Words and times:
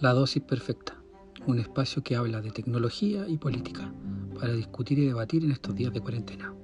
La 0.00 0.14
dosis 0.14 0.42
perfecta, 0.42 0.96
un 1.46 1.58
espacio 1.58 2.02
que 2.02 2.16
habla 2.16 2.40
de 2.40 2.50
tecnología 2.50 3.28
y 3.28 3.36
política 3.36 3.92
para 4.34 4.54
discutir 4.54 4.98
y 4.98 5.04
debatir 5.04 5.44
en 5.44 5.50
estos 5.50 5.74
días 5.74 5.92
de 5.92 6.00
cuarentena. 6.00 6.54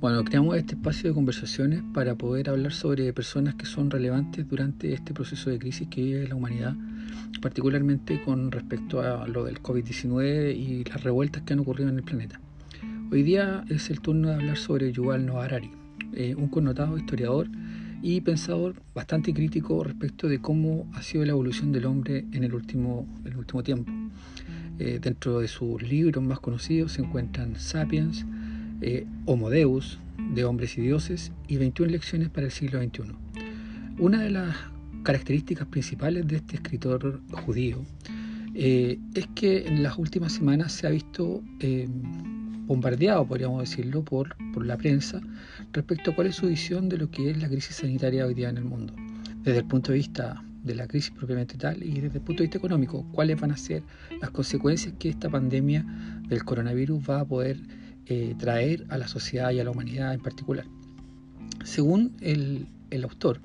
Bueno, 0.00 0.22
creamos 0.22 0.56
este 0.56 0.76
espacio 0.76 1.10
de 1.10 1.14
conversaciones 1.16 1.82
para 1.92 2.14
poder 2.14 2.48
hablar 2.48 2.72
sobre 2.72 3.12
personas 3.12 3.56
que 3.56 3.66
son 3.66 3.90
relevantes 3.90 4.48
durante 4.48 4.92
este 4.92 5.12
proceso 5.12 5.50
de 5.50 5.58
crisis 5.58 5.88
que 5.88 6.02
vive 6.02 6.28
la 6.28 6.36
humanidad, 6.36 6.76
particularmente 7.40 8.22
con 8.22 8.52
respecto 8.52 9.00
a 9.00 9.26
lo 9.26 9.42
del 9.42 9.60
COVID-19 9.60 10.54
y 10.54 10.84
las 10.84 11.02
revueltas 11.02 11.42
que 11.42 11.52
han 11.52 11.58
ocurrido 11.58 11.90
en 11.90 11.96
el 11.96 12.04
planeta. 12.04 12.40
Hoy 13.12 13.22
día 13.22 13.62
es 13.68 13.90
el 13.90 14.00
turno 14.00 14.28
de 14.28 14.36
hablar 14.36 14.56
sobre 14.56 14.90
Yuval 14.90 15.26
Noah 15.26 15.44
Harari, 15.44 15.70
eh, 16.14 16.34
un 16.34 16.48
connotado 16.48 16.96
historiador 16.96 17.46
y 18.00 18.22
pensador 18.22 18.76
bastante 18.94 19.34
crítico 19.34 19.84
respecto 19.84 20.28
de 20.28 20.40
cómo 20.40 20.90
ha 20.94 21.02
sido 21.02 21.22
la 21.26 21.32
evolución 21.32 21.72
del 21.72 21.84
hombre 21.84 22.24
en 22.32 22.42
el 22.42 22.54
último, 22.54 23.06
el 23.26 23.36
último 23.36 23.62
tiempo. 23.62 23.92
Eh, 24.78 24.98
dentro 24.98 25.40
de 25.40 25.48
sus 25.48 25.82
libros 25.82 26.24
más 26.24 26.40
conocidos 26.40 26.92
se 26.92 27.02
encuentran 27.02 27.54
Sapiens, 27.56 28.24
eh, 28.80 29.04
Homo 29.26 29.50
Deus, 29.50 29.98
de 30.34 30.46
Hombres 30.46 30.78
y 30.78 30.80
Dioses, 30.80 31.32
y 31.48 31.58
21 31.58 31.92
lecciones 31.92 32.30
para 32.30 32.46
el 32.46 32.50
siglo 32.50 32.82
XXI. 32.82 33.12
Una 33.98 34.22
de 34.22 34.30
las 34.30 34.56
características 35.02 35.66
principales 35.66 36.26
de 36.26 36.36
este 36.36 36.56
escritor 36.56 37.20
judío 37.44 37.84
es 38.54 39.26
que 39.34 39.66
en 39.66 39.82
las 39.82 39.98
últimas 39.98 40.32
semanas 40.32 40.72
se 40.72 40.86
ha 40.86 40.90
visto 40.90 41.42
bombardeado, 42.66 43.26
podríamos 43.26 43.60
decirlo, 43.60 44.04
por, 44.04 44.36
por 44.52 44.64
la 44.66 44.76
prensa 44.76 45.20
respecto 45.72 46.10
a 46.10 46.14
cuál 46.14 46.28
es 46.28 46.36
su 46.36 46.48
visión 46.48 46.88
de 46.88 46.98
lo 46.98 47.10
que 47.10 47.30
es 47.30 47.40
la 47.40 47.48
crisis 47.48 47.76
sanitaria 47.76 48.26
hoy 48.26 48.34
día 48.34 48.48
en 48.48 48.56
el 48.56 48.64
mundo, 48.64 48.94
desde 49.42 49.58
el 49.58 49.66
punto 49.66 49.92
de 49.92 49.98
vista 49.98 50.42
de 50.62 50.74
la 50.74 50.86
crisis 50.86 51.10
propiamente 51.10 51.56
tal 51.56 51.82
y 51.82 52.00
desde 52.00 52.18
el 52.18 52.24
punto 52.24 52.42
de 52.42 52.46
vista 52.46 52.58
económico, 52.58 53.04
cuáles 53.12 53.40
van 53.40 53.50
a 53.50 53.56
ser 53.56 53.82
las 54.20 54.30
consecuencias 54.30 54.94
que 54.98 55.08
esta 55.08 55.28
pandemia 55.28 55.84
del 56.28 56.44
coronavirus 56.44 57.02
va 57.08 57.20
a 57.20 57.24
poder 57.24 57.58
eh, 58.06 58.34
traer 58.38 58.86
a 58.88 58.98
la 58.98 59.08
sociedad 59.08 59.50
y 59.50 59.60
a 59.60 59.64
la 59.64 59.70
humanidad 59.70 60.14
en 60.14 60.20
particular. 60.20 60.66
Según 61.64 62.16
el, 62.20 62.68
el 62.90 63.04
autor, 63.04 63.40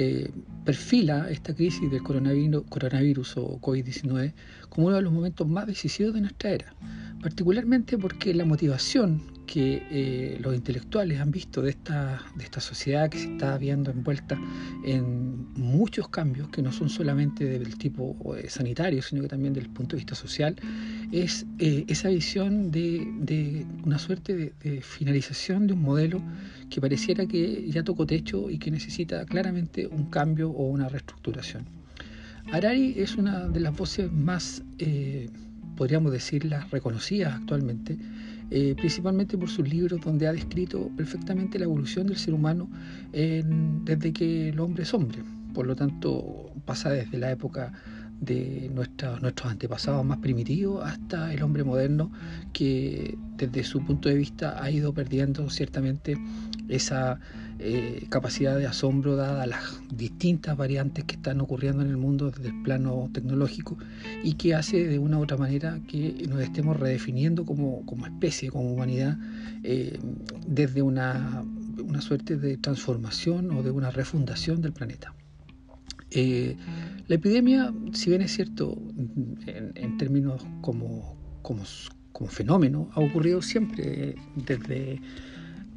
eh, 0.00 0.30
perfila 0.64 1.28
esta 1.28 1.52
crisis 1.52 1.90
del 1.90 2.04
coronavirus, 2.04 2.62
coronavirus 2.68 3.36
o 3.38 3.60
COVID-19 3.60 4.32
como 4.68 4.86
uno 4.86 4.96
de 4.96 5.02
los 5.02 5.12
momentos 5.12 5.48
más 5.48 5.66
decisivos 5.66 6.14
de 6.14 6.20
nuestra 6.20 6.50
era 6.50 6.72
particularmente 7.20 7.98
porque 7.98 8.32
la 8.32 8.44
motivación 8.44 9.20
que 9.48 9.82
eh, 9.90 10.38
los 10.40 10.54
intelectuales 10.54 11.18
han 11.20 11.30
visto 11.30 11.62
de 11.62 11.70
esta, 11.70 12.22
de 12.36 12.44
esta 12.44 12.60
sociedad 12.60 13.08
que 13.08 13.18
se 13.18 13.32
está 13.32 13.56
viendo 13.58 13.90
envuelta 13.90 14.38
en 14.84 15.52
muchos 15.54 16.08
cambios 16.10 16.48
que 16.50 16.62
no 16.62 16.70
son 16.70 16.90
solamente 16.90 17.44
del 17.44 17.76
tipo 17.78 18.14
eh, 18.36 18.48
sanitario, 18.50 19.02
sino 19.02 19.22
que 19.22 19.28
también 19.28 19.54
del 19.54 19.70
punto 19.70 19.96
de 19.96 20.00
vista 20.00 20.14
social, 20.14 20.54
es 21.12 21.46
eh, 21.58 21.84
esa 21.88 22.08
visión 22.08 22.70
de, 22.70 23.66
una 23.84 23.98
suerte 23.98 24.36
de, 24.36 24.52
de, 24.62 24.82
finalización 24.82 25.66
de 25.66 25.72
un 25.74 25.82
modelo 25.82 26.22
que 26.70 26.80
pareciera 26.80 27.26
que 27.26 27.70
ya 27.70 27.82
tocó 27.82 28.06
techo 28.06 28.50
y 28.50 28.58
que 28.58 28.70
necesita 28.70 29.24
claramente 29.24 29.86
un 29.86 30.10
cambio 30.10 30.50
o 30.50 30.66
una 30.68 30.88
reestructuración. 30.88 31.66
Harari 32.52 32.94
es 32.96 33.16
una 33.16 33.48
de 33.48 33.60
las 33.60 33.76
voces 33.76 34.10
más 34.10 34.62
podríamos 35.76 36.10
decirlas 36.10 36.68
reconocidas 36.72 37.34
actualmente, 37.34 37.96
eh, 38.50 38.74
principalmente 38.76 39.38
por 39.38 39.48
sus 39.48 39.68
libros 39.68 40.00
donde 40.00 40.26
ha 40.26 40.32
descrito 40.32 40.90
perfectamente 40.96 41.58
la 41.58 41.66
evolución 41.66 42.08
del 42.08 42.16
ser 42.16 42.34
humano 42.34 42.68
desde 43.12 44.12
que 44.12 44.48
el 44.48 44.58
hombre 44.58 44.82
es 44.82 44.92
hombre. 44.92 45.22
Por 45.54 45.66
lo 45.66 45.76
tanto, 45.76 46.52
pasa 46.64 46.90
desde 46.90 47.18
la 47.18 47.30
época 47.30 47.72
de 48.20 48.70
nuestros 48.74 49.22
antepasados 49.44 50.04
más 50.04 50.18
primitivos 50.18 50.84
hasta 50.84 51.32
el 51.32 51.42
hombre 51.42 51.64
moderno 51.64 52.10
que 52.52 53.16
desde 53.36 53.64
su 53.64 53.84
punto 53.84 54.08
de 54.08 54.16
vista 54.16 54.62
ha 54.62 54.70
ido 54.70 54.92
perdiendo 54.92 55.48
ciertamente 55.50 56.18
esa 56.68 57.20
eh, 57.60 58.06
capacidad 58.08 58.56
de 58.56 58.66
asombro 58.66 59.16
dada 59.16 59.46
las 59.46 59.80
distintas 59.90 60.56
variantes 60.56 61.04
que 61.04 61.16
están 61.16 61.40
ocurriendo 61.40 61.82
en 61.82 61.88
el 61.88 61.96
mundo 61.96 62.30
desde 62.30 62.48
el 62.48 62.62
plano 62.62 63.08
tecnológico 63.12 63.76
y 64.22 64.34
que 64.34 64.54
hace 64.54 64.86
de 64.86 64.98
una 64.98 65.18
u 65.18 65.22
otra 65.22 65.36
manera 65.36 65.80
que 65.88 66.24
nos 66.28 66.40
estemos 66.40 66.76
redefiniendo 66.78 67.44
como, 67.44 67.84
especie, 68.04 68.50
como 68.50 68.72
humanidad, 68.72 69.18
eh, 69.64 69.98
desde 70.46 70.82
una, 70.82 71.44
una 71.82 72.00
suerte 72.00 72.36
de 72.36 72.56
transformación 72.56 73.50
o 73.50 73.62
de 73.62 73.70
una 73.70 73.90
refundación 73.90 74.60
del 74.60 74.72
planeta. 74.72 75.14
Eh, 76.10 76.56
la 77.06 77.14
epidemia, 77.14 77.72
si 77.92 78.10
bien 78.10 78.22
es 78.22 78.32
cierto, 78.32 78.76
en, 79.46 79.98
términos 79.98 80.44
como, 80.60 81.16
como, 81.42 81.64
fenómeno, 82.28 82.90
ha 82.94 83.00
ocurrido 83.00 83.40
siempre 83.42 84.16
desde, 84.34 85.00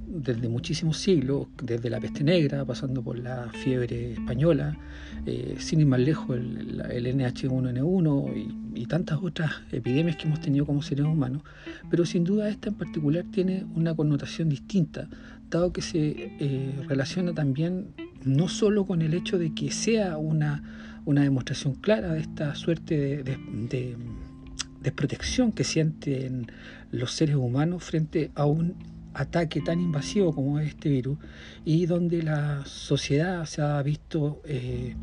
desde 0.07 0.49
muchísimos 0.49 0.97
siglos, 0.97 1.47
desde 1.63 1.89
la 1.89 1.99
peste 1.99 2.23
negra, 2.23 2.65
pasando 2.65 3.01
por 3.01 3.17
la 3.17 3.49
fiebre 3.63 4.13
española, 4.13 4.77
eh, 5.25 5.55
sin 5.59 5.81
ir 5.81 5.85
más 5.85 5.99
lejos 5.99 6.37
el, 6.37 6.81
NH1N1 6.81 8.35
y, 8.75 8.81
y, 8.81 8.85
tantas 8.87 9.19
otras 9.21 9.51
epidemias 9.71 10.15
que 10.17 10.27
hemos 10.27 10.41
tenido 10.41 10.65
como 10.65 10.81
seres 10.81 11.05
humanos, 11.05 11.43
pero 11.89 12.05
sin 12.05 12.23
duda 12.23 12.49
esta 12.49 12.69
en 12.69 12.75
particular 12.75 13.25
tiene 13.31 13.65
una 13.75 13.95
connotación 13.95 14.49
distinta, 14.49 15.07
dado 15.51 15.71
que 15.71 15.81
se 15.81 16.31
eh, 16.39 16.73
relaciona 16.87 17.33
también 17.33 17.89
no 18.23 18.47
solo 18.47 18.85
con 18.85 19.01
el 19.01 19.13
hecho 19.13 19.37
de 19.37 19.53
que 19.53 19.71
sea 19.71 20.17
una, 20.17 20.63
una 21.05 21.21
demostración 21.21 21.75
clara 21.75 22.13
de 22.13 22.21
esta 22.21 22.55
suerte 22.55 23.23
de, 23.23 23.37
de, 23.69 25.51
que 25.55 25.63
sienten 25.63 26.51
los 26.91 27.13
seres 27.13 27.35
humanos 27.35 27.83
frente 27.83 28.31
a 28.35 28.45
un 28.45 28.75
ataque 29.13 29.61
tan 29.61 29.79
invasivo 29.79 30.33
como 30.33 30.59
este 30.59 30.89
virus 30.89 31.17
y 31.65 31.85
donde 31.85 32.23
la 32.23 32.63
sociedad 32.65 33.45
se 33.45 33.61
ha 33.61 33.81
visto 33.81 34.41
eh, 34.45 34.95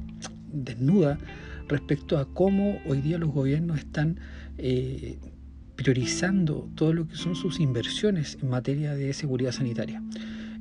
desnuda 0.52 1.18
respecto 1.68 2.18
a 2.18 2.26
cómo 2.26 2.80
hoy 2.86 3.00
día 3.02 3.18
los 3.18 3.30
gobiernos 3.30 3.78
están 3.78 4.18
eh, 4.56 5.18
priorizando 5.76 6.68
todo 6.74 6.92
lo 6.92 7.06
que 7.06 7.16
son 7.16 7.36
sus 7.36 7.60
inversiones 7.60 8.38
en 8.42 8.48
materia 8.48 8.94
de 8.94 9.12
seguridad 9.12 9.52
sanitaria. 9.52 10.02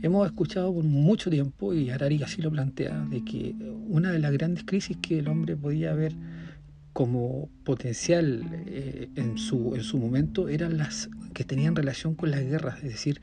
Hemos 0.02 0.28
escuchado 0.28 0.74
por 0.74 0.84
mucho 0.84 1.30
tiempo, 1.30 1.74
y 1.74 1.90
Harari 1.90 2.22
así 2.22 2.42
lo 2.42 2.52
plantea, 2.52 3.06
de 3.10 3.24
que 3.24 3.56
una 3.88 4.12
de 4.12 4.20
las 4.20 4.32
grandes 4.32 4.64
crisis 4.64 4.98
que 5.02 5.20
el 5.20 5.28
hombre 5.28 5.56
podía 5.56 5.94
ver 5.94 6.14
como 6.94 7.50
potencial 7.64 8.44
eh, 8.66 9.10
en, 9.16 9.38
su, 9.38 9.76
en 9.76 9.84
su 9.84 9.98
momento 9.98 10.50
eran 10.50 10.78
las 10.78 11.10
que 11.34 11.44
tenían 11.44 11.76
relación 11.76 12.16
con 12.16 12.32
las 12.32 12.42
guerras, 12.42 12.78
es 12.78 12.92
decir, 12.92 13.22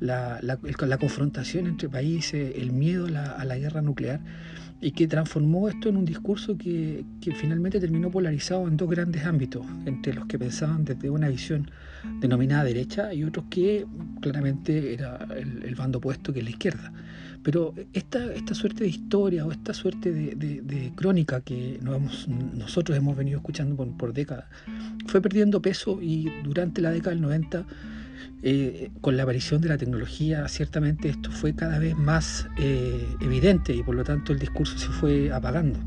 la, 0.00 0.40
la, 0.42 0.98
confrontación 0.98 1.66
entre 1.66 1.88
países, 1.88 2.54
el 2.56 2.72
miedo 2.72 3.06
a 3.06 3.44
la 3.44 3.58
guerra 3.58 3.82
nuclear 3.82 4.20
y 4.82 4.90
que 4.90 5.06
transformó 5.06 5.68
esto 5.68 5.88
en 5.88 5.96
un 5.96 6.04
discurso 6.04 6.58
que, 6.58 7.04
finalmente 7.36 7.78
terminó 7.78 8.10
polarizado 8.10 8.66
en 8.66 8.76
dos 8.76 8.90
grandes 8.90 9.24
ámbitos, 9.24 9.64
entre 9.86 10.12
los 10.12 10.26
que 10.26 10.40
pensaban 10.40 10.84
desde 10.84 11.08
una 11.08 11.28
visión 11.28 11.70
denominada 12.20 12.64
derecha 12.64 13.14
y 13.14 13.22
otros 13.22 13.46
que 13.48 13.86
claramente 14.20 14.92
era 14.92 15.28
el, 15.36 15.74
bando 15.76 15.98
opuesto 15.98 16.32
que 16.32 16.40
es 16.40 16.44
la 16.44 16.50
izquierda. 16.50 16.92
Pero 17.44 17.74
esta, 17.92 18.34
esta 18.34 18.54
suerte 18.54 18.82
de 18.82 18.90
historia 18.90 19.46
o 19.46 19.52
esta 19.52 19.72
suerte 19.72 20.12
de, 20.12 20.92
crónica 20.96 21.40
que 21.42 21.78
nosotros 21.80 22.98
hemos 22.98 23.16
venido 23.16 23.38
escuchando 23.38 23.76
por 23.76 24.12
décadas 24.12 24.46
fue 25.06 25.20
perdiendo 25.20 25.62
peso 25.62 26.00
y 26.02 26.28
durante 26.42 26.80
la 26.80 26.90
década 26.90 27.10
del 27.10 27.22
90 27.22 27.66
eh, 28.44 28.90
con 29.00 29.16
la 29.16 29.22
aparición 29.22 29.60
de 29.60 29.68
la 29.68 29.78
tecnología, 29.78 30.48
ciertamente 30.48 31.08
esto 31.08 31.30
fue 31.30 31.54
cada 31.54 31.78
vez 31.78 31.96
más 31.96 32.48
eh, 32.58 33.06
evidente 33.20 33.72
y 33.72 33.84
por 33.84 33.94
lo 33.94 34.02
tanto 34.02 34.32
el 34.32 34.40
discurso 34.40 34.76
se 34.78 34.88
fue 34.88 35.32
apagando. 35.32 35.78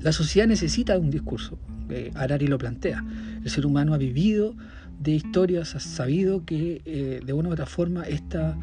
La 0.00 0.10
sociedad 0.10 0.48
necesita 0.48 0.98
un 0.98 1.10
discurso, 1.10 1.58
eh, 1.88 2.10
lo 2.48 2.58
plantea. 2.58 3.04
El 3.44 3.50
ser 3.50 3.64
humano 3.64 3.94
ha 3.94 3.98
vivido 3.98 4.56
de 4.98 5.12
historias, 5.12 5.76
ha 5.76 5.80
sabido 5.80 6.44
que 6.44 7.20
de 7.24 7.32
una 7.32 7.48
u 7.48 7.52
otra 7.52 7.66
forma 7.66 8.04
esta 8.04 8.56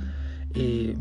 eh, 0.56 0.96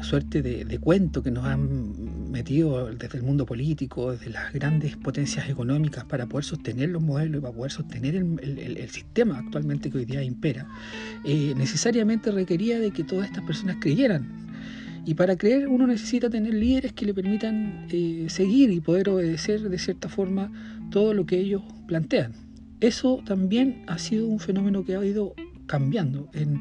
suerte 0.00 0.42
de, 0.42 0.78
cuento 0.78 1.22
que 1.22 1.30
nos 1.30 1.44
han 1.44 2.30
metido 2.30 2.86
desde 2.94 3.18
el 3.18 3.24
mundo 3.24 3.46
político, 3.46 4.12
desde 4.12 4.30
las 4.30 4.52
grandes 4.52 4.96
potencias 4.96 5.48
económicas 5.48 6.04
para 6.04 6.26
poder 6.26 6.44
sostener 6.44 6.90
los 6.90 7.02
modelos 7.02 7.38
y 7.38 7.40
para 7.40 7.54
poder 7.54 7.72
sostener 7.72 8.14
el, 8.14 8.88
sistema 8.90 9.38
actualmente 9.38 9.90
que 9.90 9.98
hoy 9.98 10.04
día 10.04 10.22
impera, 10.22 10.66
eh, 11.24 11.54
necesariamente 11.56 12.30
requería 12.30 12.78
de 12.78 12.90
que 12.90 13.04
todas 13.04 13.26
estas 13.26 13.44
personas 13.44 13.76
creyeran. 13.80 14.28
Y 15.04 15.14
para 15.14 15.36
creer 15.36 15.66
uno 15.66 15.86
necesita 15.86 16.30
tener 16.30 16.54
líderes 16.54 16.92
que 16.92 17.06
le 17.06 17.14
permitan 17.14 17.86
eh, 17.90 18.26
seguir 18.28 18.70
y 18.70 18.80
poder 18.80 19.08
obedecer 19.08 19.68
de 19.68 19.78
cierta 19.78 20.08
forma 20.08 20.52
todo 20.90 21.12
lo 21.12 21.26
que 21.26 21.38
ellos 21.38 21.62
plantean. 21.88 22.34
Eso 22.80 23.20
también 23.24 23.82
ha 23.88 23.98
sido 23.98 24.26
un 24.28 24.38
fenómeno 24.38 24.84
que 24.84 24.94
ha 24.94 25.04
ido 25.04 25.34
cambiando. 25.66 26.28
En, 26.34 26.60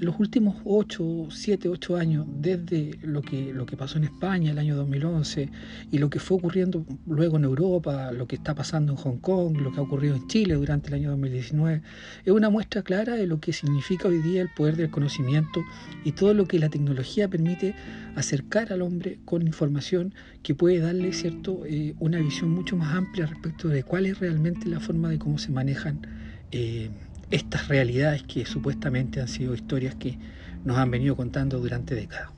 los 0.00 0.18
últimos 0.18 0.56
8, 0.64 1.28
7, 1.30 1.68
8 1.68 1.96
años, 1.96 2.26
desde 2.40 2.98
lo 3.02 3.22
que, 3.22 3.52
lo 3.52 3.66
que 3.66 3.76
pasó 3.76 3.98
en 3.98 4.04
España 4.04 4.50
el 4.50 4.58
año 4.58 4.76
2011 4.76 5.50
y 5.90 5.98
lo 5.98 6.10
que 6.10 6.20
fue 6.20 6.36
ocurriendo 6.36 6.84
luego 7.06 7.36
en 7.36 7.44
Europa, 7.44 8.12
lo 8.12 8.26
que 8.26 8.36
está 8.36 8.54
pasando 8.54 8.92
en 8.92 8.98
Hong 8.98 9.18
Kong, 9.18 9.58
lo 9.60 9.72
que 9.72 9.80
ha 9.80 9.82
ocurrido 9.82 10.16
en 10.16 10.26
Chile 10.28 10.54
durante 10.54 10.88
el 10.88 10.94
año 10.94 11.10
2019, 11.10 11.82
es 12.24 12.32
una 12.32 12.50
muestra 12.50 12.82
clara 12.82 13.14
de 13.14 13.26
lo 13.26 13.40
que 13.40 13.52
significa 13.52 14.08
hoy 14.08 14.18
día 14.18 14.42
el 14.42 14.50
poder 14.54 14.76
del 14.76 14.90
conocimiento 14.90 15.62
y 16.04 16.12
todo 16.12 16.34
lo 16.34 16.46
que 16.46 16.58
la 16.58 16.68
tecnología 16.68 17.28
permite 17.28 17.74
acercar 18.14 18.72
al 18.72 18.82
hombre 18.82 19.18
con 19.24 19.46
información 19.46 20.14
que 20.42 20.54
puede 20.54 20.78
darle 20.78 21.12
cierto, 21.12 21.64
eh, 21.66 21.94
una 21.98 22.18
visión 22.18 22.50
mucho 22.50 22.76
más 22.76 22.94
amplia 22.94 23.26
respecto 23.26 23.68
de 23.68 23.82
cuál 23.82 24.06
es 24.06 24.18
realmente 24.18 24.68
la 24.68 24.80
forma 24.80 25.08
de 25.08 25.18
cómo 25.18 25.38
se 25.38 25.50
manejan. 25.50 26.06
Eh, 26.50 26.90
estas 27.30 27.68
realidades 27.68 28.22
que 28.22 28.44
supuestamente 28.44 29.20
han 29.20 29.28
sido 29.28 29.54
historias 29.54 29.94
que 29.94 30.18
nos 30.64 30.76
han 30.78 30.90
venido 30.90 31.16
contando 31.16 31.58
durante 31.58 31.94
décadas. 31.94 32.30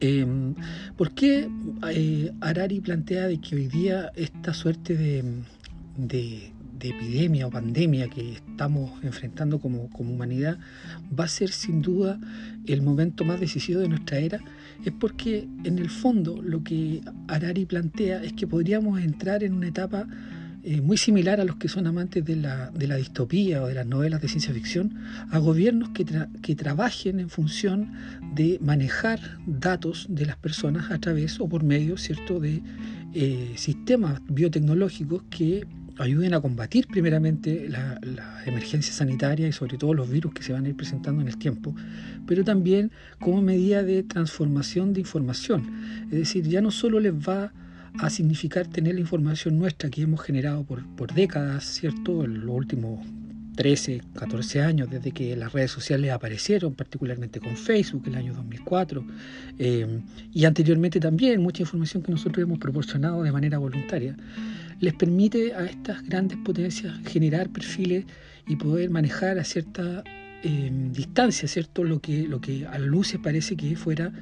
Em, 0.00 0.54
¿Por 0.96 1.12
qué 1.12 1.48
eh, 1.90 2.80
plantea 2.82 3.26
de 3.26 3.40
que 3.40 3.56
hoy 3.56 3.68
día 3.68 4.12
esta 4.16 4.52
suerte 4.52 4.96
de, 5.96 6.52
epidemia 6.80 7.46
o 7.46 7.50
pandemia 7.50 8.08
que 8.08 8.34
estamos 8.34 9.02
enfrentando 9.02 9.58
como, 9.58 9.88
como, 9.88 10.12
humanidad 10.12 10.58
va 11.18 11.24
a 11.24 11.28
ser 11.28 11.48
sin 11.48 11.80
duda 11.80 12.20
el 12.66 12.82
momento 12.82 13.24
más 13.24 13.40
decisivo 13.40 13.80
de 13.80 13.88
nuestra 13.88 14.18
era? 14.18 14.40
Es 14.84 14.92
porque 14.92 15.48
en 15.64 15.78
el 15.78 15.88
fondo 15.88 16.42
lo 16.42 16.62
que 16.62 17.00
Harari 17.28 17.64
plantea 17.64 18.22
es 18.22 18.34
que 18.34 18.46
podríamos 18.46 19.00
entrar 19.00 19.42
en 19.42 19.54
una 19.54 19.68
etapa 19.68 20.06
eh, 20.66 20.80
muy 20.80 20.96
similar 20.96 21.40
a 21.40 21.44
los 21.44 21.56
que 21.56 21.68
son 21.68 21.86
amantes 21.86 22.24
de 22.24 22.36
la, 22.36 22.70
de 22.70 22.86
la, 22.86 22.96
distopía 22.96 23.62
o 23.62 23.66
de 23.66 23.74
las 23.74 23.86
novelas 23.86 24.22
de 24.22 24.28
ciencia 24.28 24.54
ficción, 24.54 24.94
a 25.30 25.38
gobiernos 25.38 25.90
que, 25.90 26.06
que 26.40 26.56
trabajen 26.56 27.20
en 27.20 27.28
función 27.28 27.92
de 28.34 28.58
manejar 28.62 29.20
datos 29.46 30.06
de 30.08 30.24
las 30.24 30.36
personas 30.36 30.90
a 30.90 30.98
través 30.98 31.38
o 31.38 31.48
por 31.50 31.64
medio 31.64 31.98
¿cierto? 31.98 32.40
de 32.40 32.62
eh, 33.12 33.52
sistemas 33.56 34.22
biotecnológicos 34.26 35.22
que 35.28 35.66
ayuden 35.98 36.32
a 36.32 36.40
combatir 36.40 36.86
primeramente 36.86 37.68
la, 37.68 38.00
la, 38.02 38.42
emergencia 38.46 38.94
sanitaria 38.94 39.46
y 39.46 39.52
sobre 39.52 39.76
todo 39.76 39.92
los 39.92 40.10
virus 40.10 40.32
que 40.32 40.42
se 40.42 40.54
van 40.54 40.64
a 40.64 40.70
ir 40.70 40.76
presentando 40.76 41.20
en 41.20 41.28
el 41.28 41.36
tiempo, 41.36 41.74
pero 42.26 42.42
también 42.42 42.90
como 43.20 43.42
medida 43.42 43.82
de 43.82 44.02
transformación 44.02 44.94
de 44.94 45.00
información. 45.00 45.70
Es 46.06 46.18
decir, 46.18 46.48
ya 46.48 46.62
no 46.62 46.70
solo 46.70 47.00
les 47.00 47.12
va 47.12 47.52
a 47.98 48.10
significar 48.10 48.66
tener 48.66 48.94
la 48.94 49.00
información 49.00 49.58
nuestra 49.58 49.90
que 49.90 50.02
hemos 50.02 50.20
generado 50.20 50.64
por, 50.64 50.84
por 50.96 51.12
décadas, 51.14 51.64
¿cierto? 51.64 52.24
En 52.24 52.44
los 52.44 52.54
últimos 52.54 53.06
13, 53.54 54.02
14 54.14 54.62
años, 54.62 54.90
desde 54.90 55.12
que 55.12 55.36
las 55.36 55.52
redes 55.52 55.70
sociales 55.70 56.10
aparecieron, 56.10 56.74
particularmente 56.74 57.40
con 57.40 57.56
Facebook, 57.56 58.02
el 58.06 58.16
año 58.16 58.34
2004, 58.34 59.06
eh, 59.58 60.00
y 60.32 60.44
anteriormente 60.44 60.98
también 60.98 61.40
mucha 61.40 61.62
información 61.62 62.02
que 62.02 62.10
nosotros 62.10 62.42
hemos 62.42 62.58
proporcionado 62.58 63.22
de 63.22 63.30
manera 63.30 63.58
voluntaria, 63.58 64.16
les 64.80 64.94
permite 64.94 65.54
a 65.54 65.64
estas 65.66 66.02
grandes 66.02 66.38
potencias 66.38 66.94
generar 67.06 67.48
perfiles 67.48 68.04
y 68.48 68.56
poder 68.56 68.90
manejar 68.90 69.38
a 69.38 69.44
cierta 69.44 70.02
eh, 70.42 70.70
distancia, 70.92 71.48
¿cierto? 71.48 71.84
Lo 71.84 72.00
que, 72.00 72.26
lo 72.26 72.40
que 72.40 72.66
a 72.66 72.78
luz 72.78 73.16
parece 73.22 73.56
que 73.56 73.76
fuera 73.76 74.12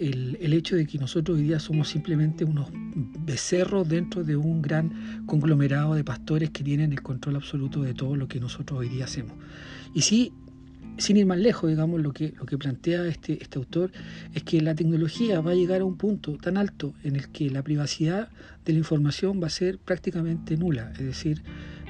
el, 0.00 0.52
hecho 0.54 0.76
de 0.76 0.86
que 0.86 0.98
nosotros 0.98 1.38
hoy 1.38 1.44
día 1.44 1.60
somos 1.60 1.88
simplemente 1.88 2.44
unos 2.44 2.70
becerros 2.72 3.88
dentro 3.88 4.24
de 4.24 4.36
un 4.36 4.62
gran 4.62 5.24
conglomerado 5.26 5.94
de 5.94 6.02
pastores 6.04 6.50
que 6.50 6.64
tienen 6.64 6.92
el 6.92 7.02
control 7.02 7.36
absoluto 7.36 7.82
de 7.82 7.94
todo 7.94 8.16
lo 8.16 8.26
que 8.26 8.40
nosotros 8.40 8.80
hoy 8.80 8.88
día 8.88 9.04
hacemos. 9.04 9.34
Y 9.94 10.02
sí, 10.02 10.32
sin 10.96 11.18
ir 11.18 11.26
más 11.26 11.38
lejos, 11.38 11.68
digamos, 11.68 12.00
lo 12.00 12.12
que, 12.12 12.32
lo 12.38 12.46
que 12.46 12.56
plantea 12.56 13.06
este, 13.06 13.42
este 13.42 13.58
autor 13.58 13.92
es 14.34 14.42
que 14.42 14.60
la 14.60 14.74
tecnología 14.74 15.40
va 15.40 15.52
a 15.52 15.54
llegar 15.54 15.82
a 15.82 15.84
un 15.84 15.96
punto 15.96 16.36
tan 16.38 16.56
alto 16.56 16.94
en 17.04 17.16
el 17.16 17.28
que 17.28 17.50
la 17.50 17.62
privacidad 17.62 18.30
de 18.64 18.72
la 18.72 18.78
información 18.78 19.40
va 19.42 19.48
a 19.48 19.50
ser 19.50 19.78
prácticamente 19.78 20.56
nula. 20.56 20.92
Es 20.92 21.04
decir, 21.04 21.42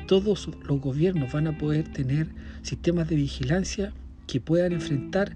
todos 0.07 0.51
los 0.67 0.81
gobiernos 0.81 1.33
van 1.33 1.47
a 1.47 1.57
poder 1.57 1.89
tener 1.93 2.29
sistemas 2.63 3.09
de 3.09 3.17
vigilancia 3.17 3.93
que 4.27 4.41
puedan 4.41 4.73
enfrentar 4.73 5.33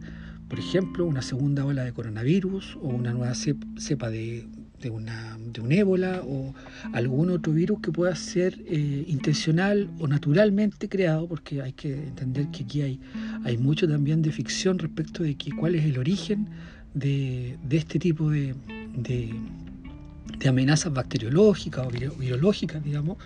por 0.48 0.58
ejemplo, 0.58 1.04
una 1.06 1.22
segunda 1.22 1.64
ola 1.64 1.84
de 1.84 1.92
coronavirus 1.92 2.76
o 2.76 2.88
una 2.88 3.12
nueva 3.12 3.34
cepa 3.34 4.10
de, 4.10 4.46
una, 4.90 5.38
de 5.38 5.60
un 5.60 5.72
ébola 5.72 6.22
o 6.26 6.54
algún 6.92 7.30
otro 7.30 7.52
virus 7.52 7.80
que 7.80 7.90
pueda 7.90 8.14
ser 8.14 8.60
eh, 8.66 9.04
intencional 9.08 9.88
o 9.98 10.06
naturalmente 10.06 10.88
creado, 10.88 11.26
porque 11.26 11.62
hay 11.62 11.72
que 11.72 11.92
entender 11.94 12.48
que 12.48 12.64
aquí 12.64 12.82
hay, 12.82 13.00
hay 13.44 13.56
mucho 13.56 13.88
también 13.88 14.22
de 14.22 14.32
ficción 14.32 14.78
respecto 14.78 15.22
de 15.22 15.34
que, 15.34 15.50
cuál 15.52 15.74
es 15.74 15.84
el 15.84 15.98
origen 15.98 16.48
de, 16.92 17.56
este 17.70 17.98
tipo 17.98 18.30
de, 18.30 18.54
de, 18.96 19.34
amenazas 20.46 20.92
bacteriológicas 20.92 21.86
o 21.86 21.90
virológicas, 22.18 22.84
digamos, 22.84 23.16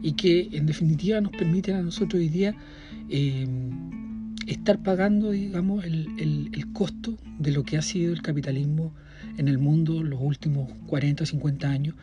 y 0.00 0.12
que 0.12 0.48
en 0.52 0.66
definitiva 0.66 1.20
nos 1.20 1.32
permiten 1.32 1.74
a 1.74 1.82
nosotros 1.82 2.20
hoy 2.20 2.28
día 2.28 2.54
eh, 3.10 3.48
estar 4.48 4.82
pagando, 4.82 5.30
digamos, 5.30 5.84
el, 5.84 6.08
el, 6.18 6.72
costo 6.72 7.18
de 7.38 7.52
lo 7.52 7.64
que 7.64 7.76
ha 7.76 7.82
sido 7.82 8.12
el 8.12 8.22
capitalismo 8.22 8.94
en 9.36 9.48
el 9.48 9.58
mundo 9.58 10.02
los 10.02 10.20
últimos 10.20 10.70
40 10.86 11.24
o 11.24 11.26
50 11.26 11.68
años 11.68 11.94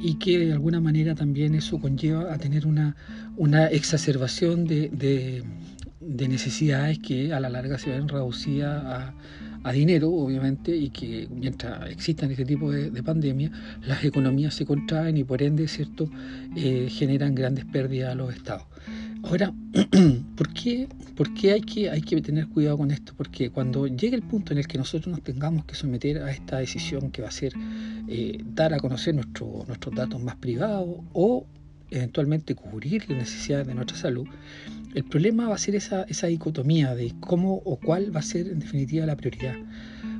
y 0.00 0.14
que 0.14 0.38
de 0.38 0.52
alguna 0.52 0.80
manera 0.80 1.14
también 1.14 1.54
eso 1.54 1.78
conlleva 1.78 2.32
a 2.32 2.38
tener 2.38 2.66
una, 2.66 2.96
una 3.36 3.66
exacerbación 3.66 4.64
de, 4.64 4.88
de, 4.88 6.28
necesidades 6.28 6.98
que 6.98 7.32
a 7.32 7.40
la 7.40 7.48
larga 7.48 7.78
se 7.78 7.90
ven 7.90 8.08
reducidas 8.08 8.84
a, 8.84 9.14
a, 9.62 9.72
dinero, 9.72 10.10
obviamente, 10.10 10.74
y 10.76 10.90
que 10.90 11.28
mientras 11.30 11.88
existan 11.90 12.30
este 12.30 12.44
tipo 12.44 12.72
de, 12.72 12.90
de 12.90 13.02
pandemias, 13.02 13.52
las 13.86 14.02
economías 14.04 14.54
se 14.54 14.64
contraen 14.64 15.16
y 15.16 15.24
por 15.24 15.42
ende, 15.42 15.68
¿cierto?, 15.68 16.10
eh, 16.56 16.88
generan 16.90 17.34
grandes 17.34 17.64
pérdidas 17.64 18.12
a 18.12 18.14
los 18.14 18.34
estados. 18.34 18.66
Ahora, 19.24 19.54
¿por 20.36 20.52
qué, 20.52 20.88
por 21.16 21.32
qué 21.34 21.52
hay, 21.52 21.60
que, 21.60 21.88
hay 21.88 22.02
que 22.02 22.20
tener 22.20 22.48
cuidado 22.48 22.78
con 22.78 22.90
esto? 22.90 23.14
Porque 23.16 23.50
cuando 23.50 23.86
llegue 23.86 24.16
el 24.16 24.22
punto 24.22 24.52
en 24.52 24.58
el 24.58 24.66
que 24.66 24.78
nosotros 24.78 25.12
nos 25.12 25.22
tengamos 25.22 25.64
que 25.64 25.74
someter 25.74 26.18
a 26.18 26.30
esta 26.30 26.58
decisión 26.58 27.10
que 27.10 27.22
va 27.22 27.28
a 27.28 27.32
ser 27.32 27.52
eh, 28.08 28.42
dar 28.44 28.74
a 28.74 28.78
conocer 28.78 29.14
nuestro, 29.14 29.64
nuestros 29.66 29.94
datos 29.94 30.20
más 30.20 30.36
privados 30.36 31.00
o 31.12 31.46
eventualmente 31.90 32.54
cubrir 32.54 33.08
las 33.08 33.18
necesidades 33.18 33.66
de 33.66 33.74
nuestra 33.74 33.96
salud, 33.96 34.26
el 34.94 35.04
problema 35.04 35.48
va 35.48 35.54
a 35.54 35.58
ser 35.58 35.74
esa, 35.74 36.02
esa 36.04 36.26
dicotomía 36.26 36.94
de 36.94 37.14
cómo 37.20 37.62
o 37.64 37.76
cuál 37.76 38.14
va 38.14 38.20
a 38.20 38.24
ser 38.24 38.48
en 38.48 38.58
definitiva 38.58 39.06
la 39.06 39.16
prioridad 39.16 39.54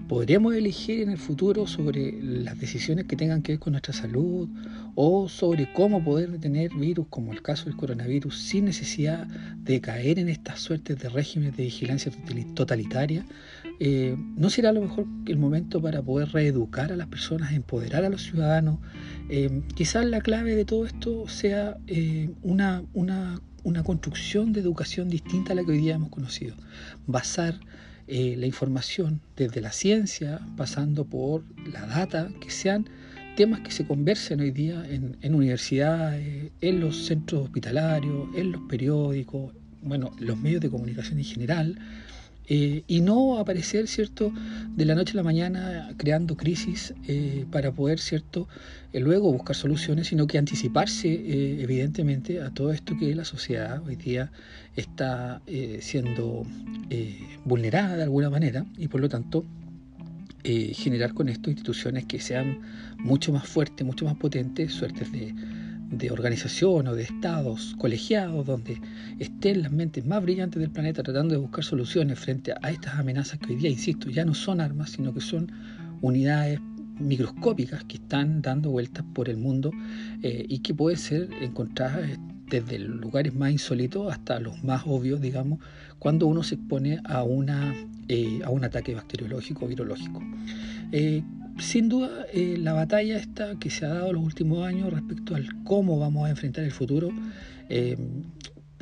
podremos 0.08 0.54
elegir 0.54 1.00
en 1.00 1.10
el 1.10 1.18
futuro 1.18 1.66
sobre 1.66 2.12
las 2.22 2.58
decisiones 2.58 3.06
que 3.06 3.16
tengan 3.16 3.42
que 3.42 3.52
ver 3.52 3.58
con 3.58 3.72
nuestra 3.72 3.92
salud 3.92 4.48
o 4.94 5.28
sobre 5.28 5.72
cómo 5.72 6.02
poder 6.04 6.30
detener 6.30 6.74
virus 6.74 7.06
como 7.08 7.32
el 7.32 7.42
caso 7.42 7.66
del 7.66 7.76
coronavirus 7.76 8.38
sin 8.38 8.66
necesidad 8.66 9.26
de 9.26 9.80
caer 9.80 10.18
en 10.18 10.28
estas 10.28 10.60
suertes 10.60 10.98
de 10.98 11.08
regímenes 11.08 11.56
de 11.56 11.64
vigilancia 11.64 12.12
totalitaria, 12.54 13.24
eh, 13.80 14.16
¿no 14.36 14.50
será 14.50 14.70
a 14.70 14.72
lo 14.72 14.82
mejor 14.82 15.06
el 15.26 15.38
momento 15.38 15.80
para 15.80 16.02
poder 16.02 16.28
reeducar 16.28 16.92
a 16.92 16.96
las 16.96 17.08
personas, 17.08 17.52
empoderar 17.52 18.04
a 18.04 18.08
los 18.08 18.22
ciudadanos? 18.22 18.78
Eh, 19.28 19.62
quizás 19.74 20.04
la 20.04 20.20
clave 20.20 20.54
de 20.54 20.64
todo 20.64 20.86
esto 20.86 21.28
sea 21.28 21.78
eh, 21.86 22.30
una, 22.42 22.84
una, 22.92 23.40
una 23.64 23.82
construcción 23.82 24.52
de 24.52 24.60
educación 24.60 25.08
distinta 25.08 25.52
a 25.52 25.56
la 25.56 25.64
que 25.64 25.72
hoy 25.72 25.78
día 25.78 25.94
hemos 25.94 26.10
conocido, 26.10 26.56
basar 27.06 27.58
eh, 28.08 28.34
la 28.36 28.46
información 28.46 29.20
desde 29.36 29.60
la 29.60 29.72
ciencia, 29.72 30.40
pasando 30.56 31.04
por 31.04 31.44
la 31.70 31.86
data, 31.86 32.30
que 32.40 32.50
sean 32.50 32.88
temas 33.36 33.60
que 33.60 33.70
se 33.70 33.86
conversen 33.86 34.40
hoy 34.40 34.50
día 34.50 34.84
en, 34.88 35.34
universidades, 35.34 36.50
en 36.60 36.80
los 36.80 37.06
centros 37.06 37.44
hospitalarios, 37.44 38.28
en 38.36 38.52
los 38.52 38.62
periódicos, 38.62 39.54
bueno, 39.82 40.10
los 40.18 40.36
medios 40.36 40.60
de 40.60 40.70
comunicación 40.70 41.18
en 41.18 41.24
general, 41.24 41.78
eh, 42.46 42.82
y 42.86 43.00
no 43.00 43.38
aparecer, 43.38 43.86
¿cierto?, 43.86 44.32
de 44.76 44.84
la 44.84 44.94
noche 44.94 45.12
a 45.12 45.16
la 45.16 45.22
mañana 45.22 45.90
creando 45.96 46.36
crisis 46.36 46.92
eh, 47.06 47.46
para 47.50 47.72
poder, 47.72 48.00
¿cierto?, 48.00 48.48
eh, 48.92 49.00
luego 49.00 49.32
buscar 49.32 49.54
soluciones, 49.54 50.08
sino 50.08 50.26
que 50.26 50.38
anticiparse, 50.38 51.62
evidentemente, 51.62 52.42
a 52.42 52.50
todo 52.50 52.72
esto 52.72 52.96
que 52.98 53.14
la 53.14 53.24
sociedad 53.24 53.82
hoy 53.86 53.96
día 53.96 54.32
está 54.76 55.40
siendo 55.80 56.44
vulnerada 57.44 57.96
de 57.96 58.02
alguna 58.02 58.30
manera 58.30 58.66
y 58.76 58.88
por 58.88 59.00
lo 59.00 59.08
tanto 59.08 59.44
generar 60.44 61.14
con 61.14 61.28
esto 61.28 61.50
instituciones 61.50 62.04
que 62.06 62.20
sean 62.20 62.60
mucho 62.98 63.32
más 63.32 63.46
fuertes, 63.46 63.86
mucho 63.86 64.04
más 64.04 64.16
potentes, 64.16 64.72
suertes 64.72 65.10
de 65.12 65.34
de 65.92 66.10
organización 66.10 66.88
o 66.88 66.94
de 66.94 67.02
estados 67.02 67.76
colegiados 67.78 68.46
donde 68.46 68.80
estén 69.18 69.62
las 69.62 69.70
mentes 69.70 70.04
más 70.06 70.22
brillantes 70.22 70.58
del 70.58 70.70
planeta 70.70 71.02
tratando 71.02 71.34
de 71.34 71.40
buscar 71.40 71.62
soluciones 71.62 72.18
frente 72.18 72.54
a 72.60 72.70
estas 72.70 72.98
amenazas 72.98 73.38
que 73.38 73.52
hoy 73.52 73.56
día, 73.56 73.70
insisto, 73.70 74.08
ya 74.08 74.24
no 74.24 74.34
son 74.34 74.60
armas, 74.60 74.90
sino 74.90 75.12
que 75.12 75.20
son 75.20 75.52
unidades 76.00 76.60
microscópicas 76.98 77.84
que 77.84 77.96
están 77.96 78.40
dando 78.40 78.70
vueltas 78.70 79.04
por 79.14 79.28
el 79.28 79.36
mundo 79.36 79.70
eh, 80.22 80.46
y 80.48 80.60
que 80.60 80.74
pueden 80.74 80.98
ser 80.98 81.28
encontradas 81.40 82.08
desde 82.48 82.78
lugares 82.78 83.34
más 83.34 83.52
insólitos 83.52 84.12
hasta 84.12 84.40
los 84.40 84.62
más 84.64 84.82
obvios, 84.86 85.20
digamos, 85.20 85.58
cuando 85.98 86.26
uno 86.26 86.42
se 86.42 86.56
expone 86.56 87.00
a 87.04 87.22
una 87.22 87.74
a 88.44 88.50
un 88.50 88.62
ataque 88.62 88.94
bacteriológico 88.94 89.64
o 89.64 89.68
virológico. 89.68 90.22
Sin 91.58 91.88
duda, 91.88 92.26
la 92.32 92.72
batalla 92.72 93.16
esta 93.16 93.58
que 93.58 93.70
se 93.70 93.86
ha 93.86 93.88
dado 93.88 94.08
en 94.08 94.14
los 94.14 94.24
últimos 94.24 94.66
años 94.66 94.92
respecto 94.92 95.34
al 95.34 95.48
cómo 95.64 95.98
vamos 95.98 96.26
a 96.26 96.30
enfrentar 96.30 96.64
el 96.64 96.72
futuro 96.72 97.10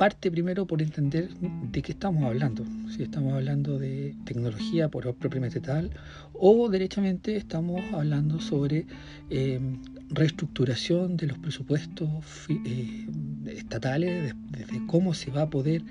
parte 0.01 0.31
primero 0.31 0.65
por 0.65 0.81
entender 0.81 1.29
de 1.71 1.83
qué 1.83 1.91
estamos 1.91 2.23
hablando. 2.23 2.65
Si 2.89 3.03
estamos 3.03 3.33
hablando 3.33 3.77
de 3.77 4.15
tecnología 4.25 4.89
por 4.89 5.13
propiamente 5.13 5.59
tal 5.59 5.91
o 6.33 6.69
derechamente 6.69 7.35
estamos 7.35 7.79
hablando 7.93 8.39
sobre 8.39 8.87
em, 9.29 9.79
reestructuración 10.09 11.17
de 11.17 11.27
los 11.27 11.37
presupuestos 11.37 12.09
eh, 12.49 13.05
estatales, 13.45 14.33
de, 14.49 14.65
cómo 14.87 15.13
se 15.13 15.29
va 15.29 15.43
a 15.43 15.49
poder 15.51 15.83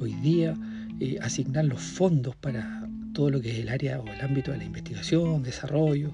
hoy 0.00 0.14
día 0.14 0.54
eh, 0.98 1.18
asignar 1.20 1.66
los 1.66 1.82
fondos 1.82 2.36
para 2.36 2.88
todo 3.18 3.30
lo 3.30 3.40
que 3.40 3.50
es 3.50 3.58
el 3.58 3.68
área 3.68 3.98
o 3.98 4.06
el 4.06 4.20
ámbito 4.20 4.52
de 4.52 4.58
la 4.58 4.64
investigación, 4.64 5.42
desarrollo 5.42 6.12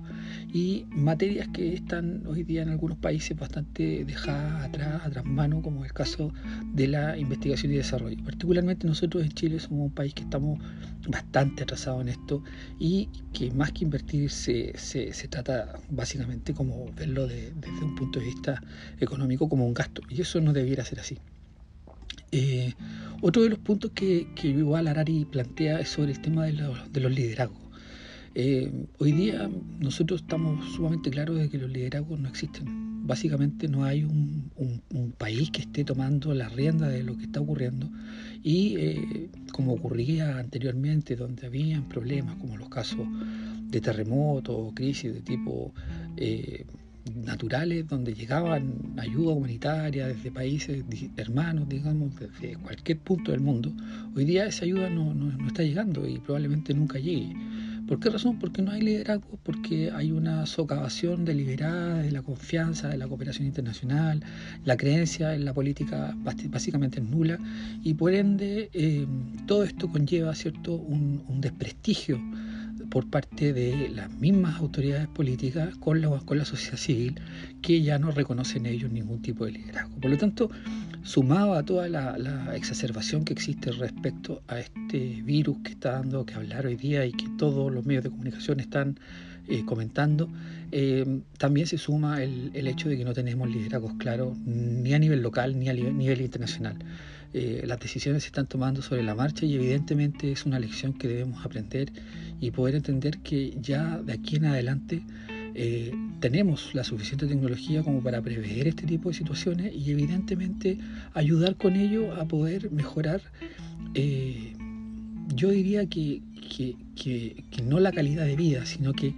y 0.55 0.87
materias 0.89 1.49
que 1.49 1.75
están 1.75 2.27
hoy 2.27 2.45
día 2.45 2.63
en 2.63 2.71
algunos 2.71 2.97
países 2.97 3.37
bastante 3.39 4.07
dejadas 4.07 4.65
atrás, 4.65 5.03
atrás 5.05 5.23
mano, 5.27 5.61
como 5.61 5.85
el 5.85 5.93
caso 5.93 6.33
de 6.73 6.89
la 6.89 7.19
investigación 7.19 7.73
y 7.73 7.77
desarrollo. 7.77 8.17
Particularmente 8.25 8.87
nosotros 8.87 9.23
en 9.23 9.33
Chile 9.33 9.61
somos 9.61 9.89
un 9.89 9.95
país 9.95 10.15
que 10.15 10.23
estamos 10.23 10.59
bastante 11.07 11.65
atrasados 11.65 12.01
en 12.01 12.09
esto 12.09 12.43
y 12.79 13.11
que 13.35 13.51
más 13.51 13.73
que 13.73 13.85
invertir 13.85 14.31
se, 14.31 14.73
se, 14.79 15.29
trata 15.29 15.79
básicamente 15.91 16.55
como 16.55 16.91
verlo 16.95 17.27
desde 17.27 17.85
un 17.85 17.95
punto 17.97 18.19
de 18.19 18.25
vista 18.25 18.63
económico 18.99 19.47
como 19.47 19.67
un 19.67 19.75
gasto 19.75 20.01
y 20.09 20.23
eso 20.23 20.41
no 20.41 20.55
debiera 20.55 20.83
ser 20.87 21.01
así. 21.01 21.19
Eh, 22.37 22.75
otro 23.21 23.45
de 23.45 23.49
los 23.49 23.61
puntos 23.61 23.93
que, 23.95 24.27
que 24.35 24.49
igual 24.49 24.89
Arari 24.89 25.25
plantea 25.25 25.79
es 25.79 25.89
sobre 25.89 26.11
el 26.11 26.21
tema 26.21 26.45
de, 26.45 26.53
los 26.53 27.13
liderazgos. 27.13 27.63
Eh, 28.35 28.73
hoy 28.99 29.13
día 29.13 29.49
nosotros 29.79 30.23
estamos 30.23 30.75
sumamente 30.75 31.11
claros 31.11 31.39
de 31.39 31.49
que 31.49 31.59
los 31.59 31.71
liderazgos 31.71 32.19
no 32.19 32.29
existen. 32.29 33.07
Básicamente 33.07 33.69
no 33.69 33.85
hay 33.85 34.03
un, 34.03 34.51
país 35.17 35.51
que 35.53 35.61
esté 35.61 35.85
tomando 35.85 36.35
la 36.35 36.49
rienda 36.49 36.89
de 36.89 37.05
lo 37.05 37.17
que 37.17 37.25
está 37.25 37.41
ocurriendo 37.41 37.89
y 38.43 38.77
eh, 38.79 39.31
como 39.53 39.75
ocurría 39.75 40.39
anteriormente 40.39 41.15
donde 41.15 41.47
habían 41.47 41.89
problemas 41.89 42.35
como 42.37 42.57
los 42.57 42.69
casos 42.69 43.07
de 43.69 43.81
terremotos 43.81 44.55
o 44.59 44.75
crisis 44.75 45.15
de 45.15 45.21
tipo 45.21 45.73
naturales 47.15 47.87
donde 47.87 48.15
llegaban 48.15 48.95
ayuda 48.97 49.33
humanitaria 49.33 50.09
desde 50.09 50.31
países 50.31 50.85
hermanos, 51.17 51.69
digamos, 51.69 52.13
desde 52.17 52.57
cualquier 52.57 52.99
punto 52.99 53.33
del 53.33 53.41
mundo, 53.41 53.73
hoy 54.17 54.25
día 54.25 54.47
esa 54.47 54.65
ayuda 54.65 54.89
no, 54.89 55.15
no, 55.15 55.47
está 55.47 55.63
llegando 55.63 56.07
y 56.09 56.19
probablemente 56.19 56.73
nunca 56.75 56.99
llegue. 56.99 57.35
¿Por 57.87 58.01
qué 58.01 58.09
razón? 58.09 58.39
Porque 58.39 58.63
no 58.63 58.71
hay 58.71 58.81
liderazgo, 58.81 59.39
porque 59.43 59.91
hay 59.95 60.11
una 60.11 60.47
socavación 60.47 61.27
deliberada 61.27 61.99
de 61.99 62.11
la 62.11 62.23
confianza, 62.23 62.89
de 62.89 62.97
la 62.97 63.07
cooperación 63.07 63.47
internacional, 63.47 64.23
la 64.65 64.79
creencia 64.79 65.35
en 65.35 65.45
la 65.45 65.53
política 65.53 66.17
básicamente 66.49 67.03
nula 67.03 67.39
y 67.83 67.93
por 67.93 68.15
ende 68.15 68.71
eh, 68.73 69.07
todo 69.47 69.65
esto 69.65 69.91
conlleva 69.91 70.35
cierto 70.35 70.73
un, 70.77 71.23
un 71.29 71.43
desprestigio 71.43 72.19
por 72.95 73.11
parte 73.11 73.53
de 73.53 73.89
las 73.89 74.09
mismas 74.09 74.61
autoridades 74.61 75.09
políticas 75.09 75.77
con 75.79 76.01
la, 76.01 76.09
con 76.21 76.39
la 76.39 76.45
sociedad 76.45 76.77
civil 76.77 77.21
que 77.61 77.83
ya 77.83 77.99
no 77.99 78.13
reconocen 78.13 78.67
ellos 78.67 78.93
ningún 78.93 79.21
tipo 79.21 79.45
de 79.47 79.51
liderazgo. 79.51 79.97
Por 79.99 80.13
lo 80.13 80.17
tanto, 80.17 80.49
sumado 81.03 81.55
a 81.55 81.65
toda 81.65 81.89
la, 81.89 82.55
exacerbación 82.55 83.25
que 83.25 83.33
existe 83.33 83.73
respecto 83.73 84.45
a 84.47 84.61
este 84.61 85.23
virus 85.23 85.59
que 85.65 85.73
está 85.73 85.91
dando 85.95 86.25
que 86.25 86.35
hablar 86.35 86.67
hoy 86.67 86.77
día 86.77 87.05
y 87.05 87.11
que 87.11 87.27
todos 87.37 87.73
los 87.73 87.85
medios 87.85 88.05
de 88.05 88.11
comunicación 88.11 88.61
están 88.61 89.01
eh, 89.49 89.65
comentando, 89.65 90.29
eh, 90.71 91.21
también 91.37 91.67
se 91.67 91.79
suma 91.79 92.23
el, 92.23 92.53
el, 92.55 92.69
hecho 92.69 92.89
de 92.89 92.97
que 92.97 93.05
no 93.05 93.13
tenemos 93.13 93.51
liderazgos 93.51 93.95
claros 93.95 94.39
ni 94.39 94.95
a 94.95 95.01
nivel 95.01 95.21
local 95.21 95.59
ni 95.59 95.69
a 95.69 95.73
nivel 95.73 96.21
internacional. 96.21 96.79
Eh, 97.37 97.65
las 97.67 97.81
decisiones 97.81 98.23
se 98.23 98.29
están 98.29 98.47
tomando 98.47 98.81
sobre 98.81 99.03
la 99.03 99.17
marcha 99.17 99.45
y 99.45 99.57
evidentemente 99.57 100.31
es 100.31 100.47
una 100.47 100.61
lección 100.61 100.93
que 100.93 101.09
debemos 101.09 101.45
aprender 101.45 101.93
y 102.41 102.53
poder 102.53 102.77
entender 102.77 103.19
que 103.19 103.59
ya 103.61 103.99
de 103.99 104.13
aquí 104.13 104.37
en 104.37 104.45
adelante 104.45 105.03
eh, 105.57 105.93
tenemos 106.21 106.73
la 106.77 106.85
suficiente 106.85 107.27
tecnología 107.27 107.83
como 107.83 108.05
para 108.05 108.23
prever 108.23 108.69
este 108.69 108.87
tipo 108.87 109.09
de 109.09 109.17
situaciones 109.17 109.75
y 109.75 109.91
evidentemente 109.91 110.79
ayudar 111.13 111.57
con 111.57 111.75
ello 111.75 112.15
a 112.15 112.25
poder 112.25 112.71
mejorar, 112.71 113.21
eh, 113.95 114.53
yo 115.35 115.51
diría 115.51 115.87
que, 115.87 116.23
que 116.95 117.63
no 117.65 117.81
la 117.81 117.91
calidad 117.91 118.27
de 118.27 118.37
vida, 118.37 118.65
sino 118.65 118.93
que 118.93 119.13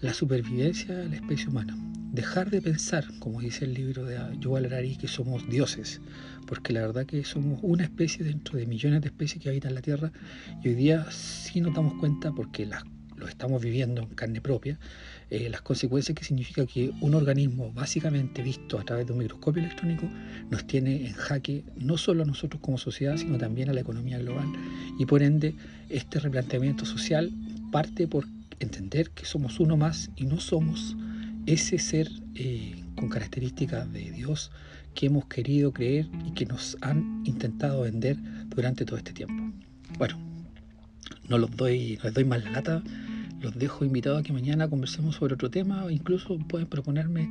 la 0.00 0.14
supervivencia 0.14 0.94
de 0.94 1.08
la 1.08 1.16
especie 1.16 1.48
humana. 1.48 1.76
Dejar 2.12 2.50
de 2.50 2.62
pensar, 2.62 3.04
como 3.18 3.40
dice 3.40 3.64
el 3.64 3.74
libro 3.74 4.04
de 4.04 4.18
Yuval 4.38 4.66
Harari, 4.66 4.96
que 4.96 5.08
somos 5.08 5.48
dioses, 5.48 6.00
porque 6.46 6.72
la 6.72 6.80
verdad 6.80 7.06
que 7.06 7.24
somos 7.24 7.58
una 7.62 7.84
especie 7.84 8.24
dentro 8.24 8.58
de 8.58 8.66
millones 8.66 9.02
de 9.02 9.08
especies 9.08 9.42
que 9.42 9.48
habitan 9.48 9.74
la 9.74 9.82
Tierra 9.82 10.12
y 10.62 10.68
hoy 10.68 10.74
día 10.74 11.06
sí 11.10 11.60
nos 11.60 11.74
damos 11.74 11.94
cuenta, 11.94 12.32
porque 12.32 12.66
las, 12.66 12.84
lo 13.16 13.28
estamos 13.28 13.62
viviendo 13.62 14.02
en 14.02 14.08
carne 14.08 14.40
propia, 14.40 14.78
eh, 15.30 15.48
las 15.48 15.62
consecuencias 15.62 16.16
que 16.16 16.24
significa 16.24 16.66
que 16.66 16.92
un 17.00 17.14
organismo 17.14 17.72
básicamente 17.72 18.42
visto 18.42 18.78
a 18.78 18.84
través 18.84 19.06
de 19.06 19.12
un 19.12 19.18
microscopio 19.18 19.62
electrónico 19.62 20.08
nos 20.50 20.66
tiene 20.66 21.06
en 21.06 21.14
jaque 21.14 21.64
no 21.76 21.96
solo 21.98 22.22
a 22.22 22.26
nosotros 22.26 22.60
como 22.62 22.78
sociedad, 22.78 23.16
sino 23.16 23.38
también 23.38 23.68
a 23.68 23.72
la 23.72 23.80
economía 23.80 24.18
global. 24.18 24.46
Y 24.98 25.06
por 25.06 25.22
ende 25.22 25.54
este 25.88 26.20
replanteamiento 26.20 26.84
social 26.84 27.32
parte 27.72 28.06
por 28.06 28.26
entender 28.60 29.10
que 29.10 29.24
somos 29.24 29.60
uno 29.60 29.76
más 29.76 30.10
y 30.16 30.24
no 30.24 30.40
somos 30.40 30.96
ese 31.46 31.78
ser 31.78 32.08
eh, 32.34 32.85
con 32.96 33.08
características 33.08 33.92
de 33.92 34.10
Dios 34.10 34.50
que 34.94 35.06
hemos 35.06 35.26
querido 35.26 35.72
creer 35.72 36.08
y 36.26 36.32
que 36.32 36.46
nos 36.46 36.76
han 36.80 37.22
intentado 37.24 37.82
vender 37.82 38.16
durante 38.48 38.84
todo 38.84 38.96
este 38.96 39.12
tiempo. 39.12 39.52
Bueno, 39.98 40.18
no 41.28 41.38
los 41.38 41.54
doy, 41.56 41.98
no 41.98 42.04
les 42.04 42.14
doy 42.14 42.24
más 42.24 42.42
la 42.42 42.50
lata, 42.50 42.82
los 43.40 43.54
dejo 43.56 43.84
invitados 43.84 44.20
a 44.20 44.22
que 44.22 44.32
mañana 44.32 44.68
conversemos 44.68 45.16
sobre 45.16 45.34
otro 45.34 45.50
tema 45.50 45.84
o 45.84 45.90
incluso 45.90 46.38
pueden 46.38 46.66
proponerme 46.66 47.28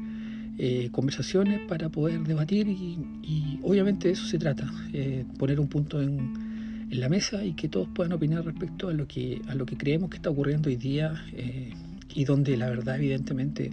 eh, 0.57 0.89
conversaciones 0.91 1.59
para 1.67 1.89
poder 1.89 2.21
debatir 2.21 2.67
y, 2.67 3.59
obviamente 3.63 4.07
de 4.07 4.13
eso 4.13 4.25
se 4.25 4.37
trata, 4.37 4.71
eh, 4.93 5.25
poner 5.37 5.59
un 5.59 5.67
punto 5.67 6.01
en, 6.01 6.45
la 6.91 7.09
mesa 7.09 7.43
y 7.43 7.53
que 7.53 7.67
todos 7.67 7.89
puedan 7.93 8.13
opinar 8.13 8.45
respecto 8.45 8.87
a 8.87 8.93
lo 8.93 9.05
que, 9.05 9.41
a 9.49 9.55
lo 9.55 9.65
que 9.65 9.75
creemos 9.75 10.09
que 10.09 10.15
está 10.15 10.29
ocurriendo 10.29 10.69
hoy 10.69 10.77
día 10.77 11.25
y 12.13 12.23
donde 12.23 12.55
la 12.55 12.69
verdad 12.69 12.95
evidentemente 12.95 13.71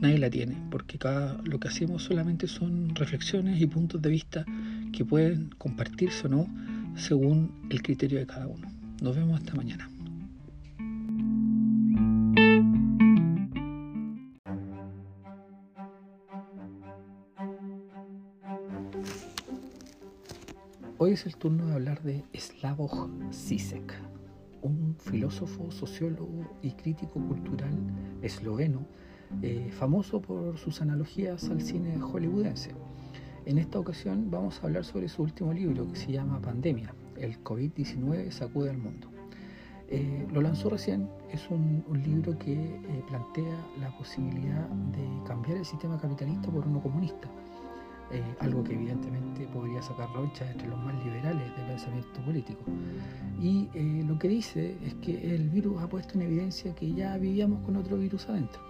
nadie 0.00 0.18
la 0.18 0.30
tiene, 0.30 0.56
porque 0.70 0.98
cada, 0.98 1.40
lo 1.44 1.60
que 1.60 1.68
hacemos 1.68 2.02
solamente 2.02 2.46
son 2.46 2.94
reflexiones 2.94 3.60
y 3.60 3.66
puntos 3.66 4.00
de 4.00 4.08
vista 4.08 4.44
que 4.92 5.04
pueden 5.04 5.50
compartirse 5.58 6.26
o 6.26 6.30
no 6.30 6.46
según 6.96 7.52
el 7.70 7.82
criterio 7.82 8.18
de 8.18 8.26
cada 8.26 8.46
uno. 8.46 8.68
Nos 9.02 9.14
vemos 9.16 9.40
hasta 9.40 9.54
mañana. 9.54 9.88
Hoy 20.98 21.12
es 21.12 21.24
el 21.24 21.36
turno 21.36 21.66
de 21.66 21.72
hablar 21.72 22.02
de 22.02 22.24
Slavoj 22.34 23.08
Zizek, 23.32 23.94
un 24.60 24.94
filósofo, 24.98 25.70
sociólogo 25.70 26.58
y 26.62 26.72
crítico 26.72 27.26
cultural 27.26 27.72
esloveno 28.20 28.86
eh, 29.42 29.70
famoso 29.72 30.20
por 30.20 30.58
sus 30.58 30.82
analogías 30.82 31.48
al 31.48 31.62
cine 31.62 31.98
hollywoodense. 31.98 32.72
En 33.46 33.58
esta 33.58 33.78
ocasión 33.78 34.30
vamos 34.30 34.58
a 34.58 34.66
hablar 34.66 34.84
sobre 34.84 35.08
su 35.08 35.22
último 35.22 35.52
libro 35.52 35.88
que 35.88 35.96
se 35.96 36.12
llama 36.12 36.40
Pandemia, 36.40 36.92
el 37.16 37.42
COVID-19 37.42 38.30
sacude 38.32 38.70
al 38.70 38.78
mundo. 38.78 39.08
Eh, 39.88 40.26
lo 40.32 40.42
lanzó 40.42 40.68
recién, 40.68 41.08
es 41.32 41.48
un, 41.48 41.82
libro 42.04 42.38
que 42.38 42.52
eh, 42.52 43.04
plantea 43.08 43.66
la 43.80 43.96
posibilidad 43.96 44.68
de 44.68 45.08
cambiar 45.26 45.56
el 45.56 45.64
sistema 45.64 45.98
capitalista 45.98 46.50
por 46.50 46.66
uno 46.66 46.80
comunista, 46.80 47.28
algo 48.40 48.64
que 48.64 48.74
evidentemente 48.74 49.46
podría 49.46 49.80
sacar 49.82 50.12
ronchas 50.12 50.50
entre 50.50 50.66
los 50.68 50.78
más 50.80 50.94
liberales 51.04 51.56
del 51.56 51.66
pensamiento 51.66 52.20
político. 52.24 52.62
Y 53.40 53.68
lo 54.02 54.18
que 54.18 54.28
dice 54.28 54.76
es 54.84 54.94
que 54.96 55.34
el 55.34 55.48
virus 55.48 55.80
ha 55.80 55.88
puesto 55.88 56.14
en 56.14 56.22
evidencia 56.22 56.74
que 56.74 56.92
ya 56.92 57.16
vivíamos 57.18 57.62
con 57.64 57.76
otro 57.76 57.96
virus 57.96 58.28
adentro 58.28 58.69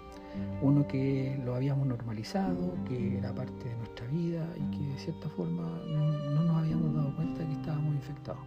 uno 0.62 0.86
que 0.86 1.40
lo 1.44 1.54
habíamos 1.54 1.86
normalizado, 1.86 2.74
que 2.84 3.18
era 3.18 3.34
parte 3.34 3.68
de 3.68 3.76
nuestra 3.76 4.06
vida 4.06 4.46
y 4.56 4.76
que 4.76 4.92
de 4.92 4.98
cierta 4.98 5.28
forma 5.30 5.62
no, 5.86 6.42
nos 6.42 6.56
habíamos 6.56 6.94
dado 6.94 7.14
cuenta 7.16 7.40
de 7.40 7.46
que 7.46 7.52
estábamos 7.54 7.94
infectados. 7.94 8.42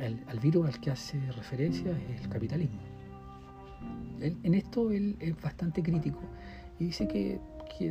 El, 0.00 0.40
virus 0.40 0.66
al 0.66 0.80
que 0.80 0.90
hace 0.90 1.20
referencia 1.32 1.92
es 2.10 2.22
el 2.22 2.28
capitalismo. 2.28 2.80
en 4.20 4.54
esto 4.54 4.90
él 4.90 5.16
es 5.20 5.40
bastante 5.40 5.82
crítico 5.82 6.20
y 6.78 6.86
dice 6.86 7.06
que, 7.06 7.40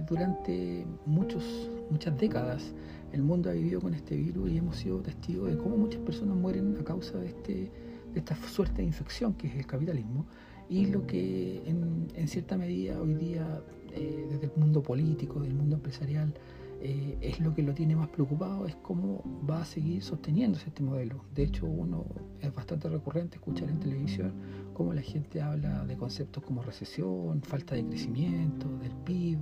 durante 0.07 0.85
muchos, 1.05 1.69
muchas 1.89 2.17
décadas 2.17 2.73
el 3.11 3.23
mundo 3.23 3.49
ha 3.49 3.53
vivido 3.53 3.81
con 3.81 3.93
este 3.93 4.15
virus 4.15 4.49
y 4.49 4.57
hemos 4.57 4.77
sido 4.77 5.01
testigos 5.01 5.51
de 5.51 5.57
cómo 5.57 5.75
muchas 5.75 5.99
personas 6.01 6.37
mueren 6.37 6.77
a 6.79 6.83
causa 6.83 7.17
de 7.17 7.27
este, 7.27 7.71
esta 8.15 8.35
suerte 8.35 8.81
de 8.81 8.87
infección 8.87 9.33
que 9.33 9.47
es 9.47 9.55
el 9.55 9.65
capitalismo 9.65 10.25
y 10.71 10.85
lo 10.85 11.05
que 11.05 11.61
en, 11.67 12.27
cierta 12.29 12.57
medida 12.57 12.99
hoy 13.01 13.13
día 13.15 13.61
eh, 13.93 14.25
desde 14.29 14.45
el 14.45 14.53
mundo 14.55 14.81
político, 14.81 15.41
del 15.41 15.53
mundo 15.53 15.75
empresarial, 15.75 16.33
eh, 16.79 17.17
es 17.19 17.41
lo 17.41 17.53
que 17.53 17.61
lo 17.61 17.73
tiene 17.73 17.93
más 17.93 18.07
preocupado, 18.07 18.65
es 18.65 18.75
cómo 18.77 19.21
va 19.47 19.61
a 19.63 19.65
seguir 19.65 20.01
sosteniéndose 20.01 20.69
este 20.69 20.81
modelo. 20.81 21.25
De 21.35 21.43
hecho, 21.43 21.65
uno 21.65 22.05
es 22.39 22.55
bastante 22.55 22.87
recurrente 22.87 23.35
escuchar 23.35 23.69
en 23.69 23.81
televisión 23.81 24.31
cómo 24.73 24.93
la 24.93 25.01
gente 25.01 25.41
habla 25.41 25.83
de 25.85 25.97
conceptos 25.97 26.41
como 26.41 26.63
recesión, 26.63 27.41
falta 27.41 27.75
de 27.75 27.85
crecimiento, 27.85 28.69
del 28.77 28.95
PIB, 29.03 29.39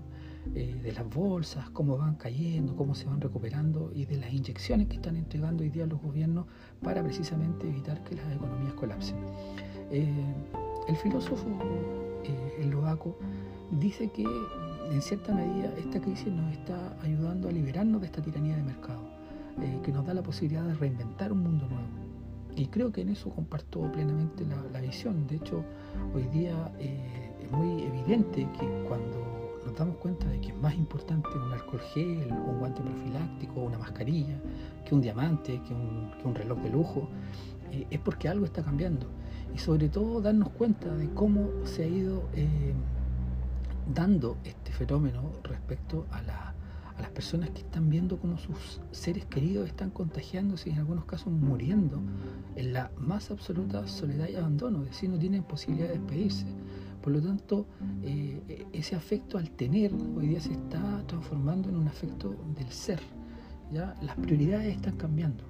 eh, 0.55 0.79
de 0.81 0.91
las 0.93 1.07
bolsas, 1.07 1.69
cómo 1.69 1.95
van 1.95 2.15
cayendo, 2.15 2.75
cómo 2.75 2.95
se 2.95 3.05
van 3.05 3.21
recuperando 3.21 3.91
y 3.93 4.05
de 4.05 4.17
las 4.17 4.33
inyecciones 4.33 4.87
que 4.87 4.95
están 4.95 5.15
entregando 5.15 5.61
hoy 5.61 5.69
día 5.69 5.85
los 5.85 6.01
gobiernos 6.01 6.47
para 6.81 7.03
precisamente 7.03 7.67
evitar 7.67 8.03
que 8.03 8.15
las 8.15 8.33
economías 8.33 8.73
colapsen. 8.73 9.17
El 10.89 10.95
filósofo 10.95 11.45
eh, 12.23 12.65
Loaco 12.65 13.15
dice 13.69 14.09
que 14.09 14.23
en 14.23 15.01
cierta 15.03 15.33
medida 15.35 15.71
esta 15.77 16.01
crisis 16.01 16.27
nos 16.27 16.51
está 16.51 16.97
ayudando 17.03 17.47
a 17.47 17.51
liberarnos 17.51 18.01
de 18.01 18.07
esta 18.07 18.23
tiranía 18.23 18.55
de 18.55 18.63
mercado, 18.63 19.03
eh, 19.61 19.79
que 19.83 19.91
nos 19.91 20.03
da 20.05 20.15
la 20.15 20.23
posibilidad 20.23 20.63
de 20.63 20.73
reinventar 20.73 21.31
un 21.31 21.43
mundo 21.43 21.67
nuevo. 21.67 21.87
Y 22.55 22.65
creo 22.65 22.91
que 22.91 23.01
en 23.01 23.09
eso 23.09 23.29
comparto 23.29 23.89
plenamente 23.91 24.43
la, 24.73 24.81
visión. 24.81 25.27
De 25.27 25.35
hecho, 25.35 25.63
hoy 26.15 26.23
día 26.33 26.71
eh, 26.79 27.31
es 27.43 27.51
muy 27.51 27.83
evidente 27.83 28.47
que 28.59 28.85
cuando 28.87 29.53
nos 29.65 29.77
damos 29.77 29.95
cuenta 29.97 30.27
de 30.27 30.41
que 30.41 30.47
es 30.47 30.57
más 30.57 30.73
importante 30.73 31.29
un 31.29 31.53
alcohol 31.53 31.81
gel, 31.93 32.31
un 32.31 32.57
guante 32.57 32.81
profiláctico, 32.81 33.61
una 33.61 33.77
mascarilla, 33.77 34.39
que 34.85 34.95
un 34.95 35.01
diamante, 35.01 35.61
que 35.67 35.73
un, 35.73 36.35
reloj 36.35 36.57
de 36.59 36.69
lujo, 36.71 37.07
eh, 37.71 37.85
es 37.91 37.99
porque 37.99 38.27
algo 38.27 38.45
está 38.45 38.63
cambiando. 38.63 39.05
Y 39.53 39.57
sobre 39.57 39.89
todo 39.89 40.21
darnos 40.21 40.49
cuenta 40.49 40.93
de 40.95 41.09
cómo 41.09 41.49
se 41.65 41.83
ha 41.83 41.87
ido 41.87 42.23
dando 43.93 44.37
este 44.43 44.71
fenómeno 44.71 45.31
respecto 45.43 46.05
a, 46.11 46.21
las 46.21 47.09
personas 47.11 47.49
que 47.51 47.59
están 47.59 47.89
viendo 47.89 48.17
cómo 48.17 48.37
sus 48.37 48.81
seres 48.91 49.25
queridos 49.25 49.67
están 49.67 49.89
contagiándose 49.89 50.69
y 50.69 50.73
en 50.73 50.79
algunos 50.79 51.05
casos 51.05 51.31
muriendo 51.31 52.01
en 52.57 52.73
la 52.73 52.91
más 52.97 53.31
absoluta 53.31 53.87
soledad 53.87 54.27
y 54.27 54.35
abandono, 54.35 54.83
es 54.83 54.89
decir, 54.89 55.09
no 55.09 55.17
tienen 55.17 55.43
posibilidad 55.43 55.87
de 55.87 55.97
despedirse. 55.97 56.45
Por 57.01 57.13
lo 57.13 57.21
tanto, 57.21 57.65
eh, 58.03 58.67
ese 58.73 58.97
afecto 58.97 59.37
al 59.37 59.49
tener 59.51 59.93
hoy 59.93 60.27
día 60.27 60.41
se 60.41 60.51
está 60.51 61.01
transformando 61.07 61.69
en 61.69 61.77
un 61.77 61.87
afecto 61.87 62.35
del 62.53 62.69
ser. 62.69 62.99
¿ya? 63.71 63.95
Las 64.01 64.17
prioridades 64.17 64.75
están 64.75 64.97
cambiando. 64.97 65.45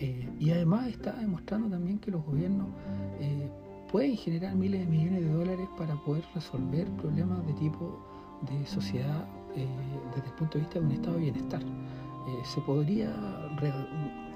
Eh, 0.00 0.26
y 0.38 0.50
además 0.50 0.88
está 0.88 1.12
demostrando 1.12 1.68
también 1.68 1.98
que 1.98 2.10
los 2.10 2.24
gobiernos 2.24 2.68
eh, 3.20 3.50
pueden 3.92 4.16
generar 4.16 4.56
miles 4.56 4.80
de 4.80 4.86
millones 4.86 5.24
de 5.24 5.30
dólares 5.30 5.68
para 5.76 5.94
poder 5.94 6.24
resolver 6.34 6.88
problemas 6.92 7.46
de 7.46 7.52
tipo 7.52 8.00
de 8.50 8.66
sociedad 8.66 9.28
eh, 9.54 9.66
desde 10.14 10.26
el 10.26 10.34
punto 10.36 10.54
de 10.54 10.60
vista 10.60 10.78
de 10.78 10.86
un 10.86 10.92
estado 10.92 11.16
de 11.16 11.22
bienestar. 11.22 11.62
Se 12.44 12.60
podría 12.60 13.10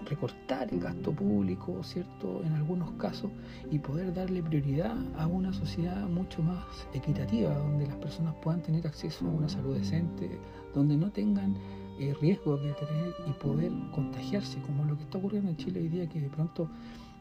recortar 0.05 0.73
el 0.73 0.81
gasto 0.81 1.13
público, 1.13 1.83
¿cierto?, 1.83 2.43
en 2.43 2.55
algunos 2.55 2.91
casos 2.93 3.31
y 3.71 3.79
poder 3.79 4.13
darle 4.13 4.43
prioridad 4.43 4.97
a 5.17 5.27
una 5.27 5.53
sociedad 5.53 6.09
mucho 6.09 6.43
más 6.43 6.65
equitativa, 6.93 7.55
donde 7.55 7.87
las 7.87 7.97
personas 7.97 8.35
puedan 8.43 8.63
tener 8.63 8.87
acceso 8.87 9.27
a 9.27 9.31
una 9.31 9.49
salud 9.49 9.77
decente, 9.77 10.41
donde 10.75 10.97
no 10.97 11.11
tengan 11.13 11.55
eh, 11.99 12.15
riesgo 12.21 12.57
de 12.57 12.73
tener 12.73 13.15
y 13.27 13.33
poder 13.33 13.73
contagiarse, 13.93 14.61
como 14.63 14.85
lo 14.85 14.97
que 14.97 15.05
está 15.05 15.19
ocurriendo 15.19 15.51
en 15.51 15.57
Chile 15.57 15.81
hoy 15.81 15.89
día, 15.89 16.09
que 16.09 16.21
de 16.21 16.29
pronto 16.29 16.69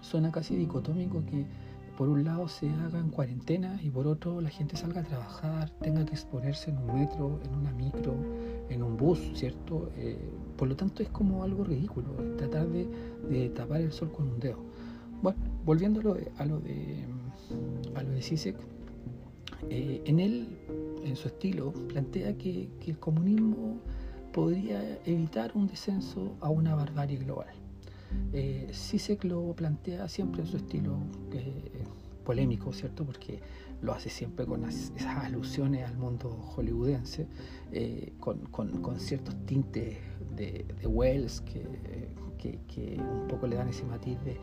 suena 0.02 0.32
casi 0.32 0.56
dicotómico 0.56 1.24
que 1.26 1.46
por 1.98 2.10
un 2.10 2.24
lado 2.24 2.48
se 2.48 2.70
hagan 2.70 3.10
cuarentenas 3.10 3.84
y 3.84 3.90
por 3.90 4.08
otro 4.08 4.42
la 4.42 4.50
gente 4.50 4.76
salga 4.76 5.02
a 5.02 5.04
trabajar, 5.04 5.70
tenga 5.82 6.04
que 6.06 6.14
exponerse 6.14 6.72
en 6.72 6.78
un 6.78 7.00
metro, 7.00 7.40
en 7.46 7.54
una 7.54 7.72
micro, 7.72 8.16
en 8.70 8.82
un 8.82 8.98
bus, 8.98 9.20
¿cierto? 9.36 9.92
Eh, 9.96 10.18
por 10.58 10.68
lo 10.68 10.76
tanto 10.76 11.04
es 11.04 11.10
como 11.10 11.44
algo 11.44 11.64
ridículo, 11.64 12.08
tratar 12.38 12.68
de, 12.68 13.50
tapar 13.50 13.82
el 13.82 13.92
sol 13.92 14.12
con 14.12 14.28
un 14.28 14.40
dedo. 14.40 14.58
Bueno, 15.22 15.38
volviendo 15.66 16.00
a 16.00 16.04
lo 16.04 16.14
de, 16.16 16.32
a 16.38 16.46
lo 16.46 16.60
de, 16.60 17.06
a 17.96 18.04
de 18.04 18.56
eh, 19.70 20.02
en 20.06 20.20
él, 20.20 20.48
en 21.06 21.16
su 21.16 21.28
estilo, 21.28 21.74
plantea 21.90 22.38
que, 22.38 22.70
que 22.80 22.92
el 22.92 22.98
comunismo 22.98 23.78
podría 24.34 25.00
evitar 25.06 25.52
un 25.56 25.68
descenso 25.68 26.36
a 26.42 26.50
una 26.50 26.76
barbarie 26.76 27.18
global. 27.18 27.54
Eh, 28.34 28.68
se 28.72 29.18
lo 29.24 29.54
plantea 29.54 30.08
siempre 30.10 30.42
en 30.42 30.48
su 30.48 30.58
estilo 30.58 30.98
eh, 31.32 31.84
polémico, 32.26 32.74
¿cierto? 32.74 33.06
Porque 33.06 33.40
lo 33.82 33.94
hace 33.94 34.10
siempre 34.10 34.46
con 34.46 34.66
esas 34.66 35.24
alusiones 35.24 35.88
al 35.88 35.98
mundo 35.98 36.30
hollywoodense, 36.30 37.28
eh, 37.72 38.14
con, 38.20 39.00
ciertos 39.00 39.36
tintes 39.46 39.98
de, 40.36 40.66
Wells 40.86 41.42
que, 41.42 41.64
un 42.98 43.28
poco 43.30 43.48
le 43.48 43.56
dan 43.56 43.70
ese 43.70 43.86
matiz 43.86 44.18
de, 44.24 44.38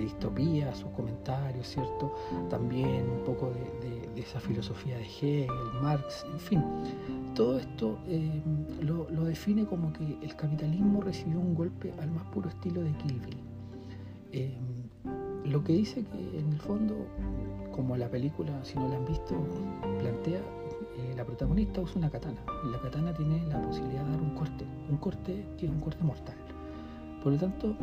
distopía 0.00 0.70
a 0.70 0.74
sus 0.74 0.90
comentarios, 0.90 1.66
¿cierto? 1.68 2.14
También 2.48 3.08
un 3.08 3.24
poco 3.24 3.52
de, 3.80 4.20
esa 4.20 4.40
filosofía 4.40 4.96
de 4.96 5.04
Hegel, 5.04 5.48
Marx, 5.82 6.24
en 6.30 6.38
fin. 6.38 6.62
Todo 7.34 7.58
esto 7.58 7.98
eh, 8.06 8.42
lo, 8.80 9.06
define 9.24 9.64
como 9.66 9.92
que 9.92 10.18
el 10.22 10.36
capitalismo 10.36 11.00
recibió 11.00 11.38
un 11.40 11.54
golpe 11.54 11.92
al 12.00 12.10
más 12.10 12.24
puro 12.24 12.48
estilo 12.48 12.82
de 12.82 12.92
Kill 12.92 13.20
Bill. 13.20 13.38
Eh, 14.32 14.54
lo 15.44 15.64
que 15.64 15.72
dice 15.72 16.04
que 16.04 16.38
en 16.38 16.52
el 16.52 16.60
fondo, 16.60 16.94
como 17.72 17.96
la 17.96 18.08
película, 18.08 18.64
si 18.64 18.78
no 18.78 18.88
la 18.88 18.96
han 18.96 19.04
visto, 19.04 19.34
plantea, 19.98 20.40
eh, 20.96 21.14
la 21.16 21.24
protagonista 21.24 21.80
usa 21.80 21.98
una 21.98 22.10
katana. 22.10 22.40
Y 22.66 22.70
la 22.70 22.80
katana 22.80 23.14
tiene 23.14 23.46
la 23.46 23.60
posibilidad 23.62 24.04
de 24.04 24.10
dar 24.10 24.20
un 24.20 24.34
corte, 24.34 24.64
un 24.90 24.96
corte 24.98 25.46
que 25.58 25.66
es 25.66 25.72
un 25.72 25.80
corte 25.80 26.02
mortal. 26.04 26.36
Por 27.22 27.32
lo 27.32 27.38
tanto, 27.38 27.76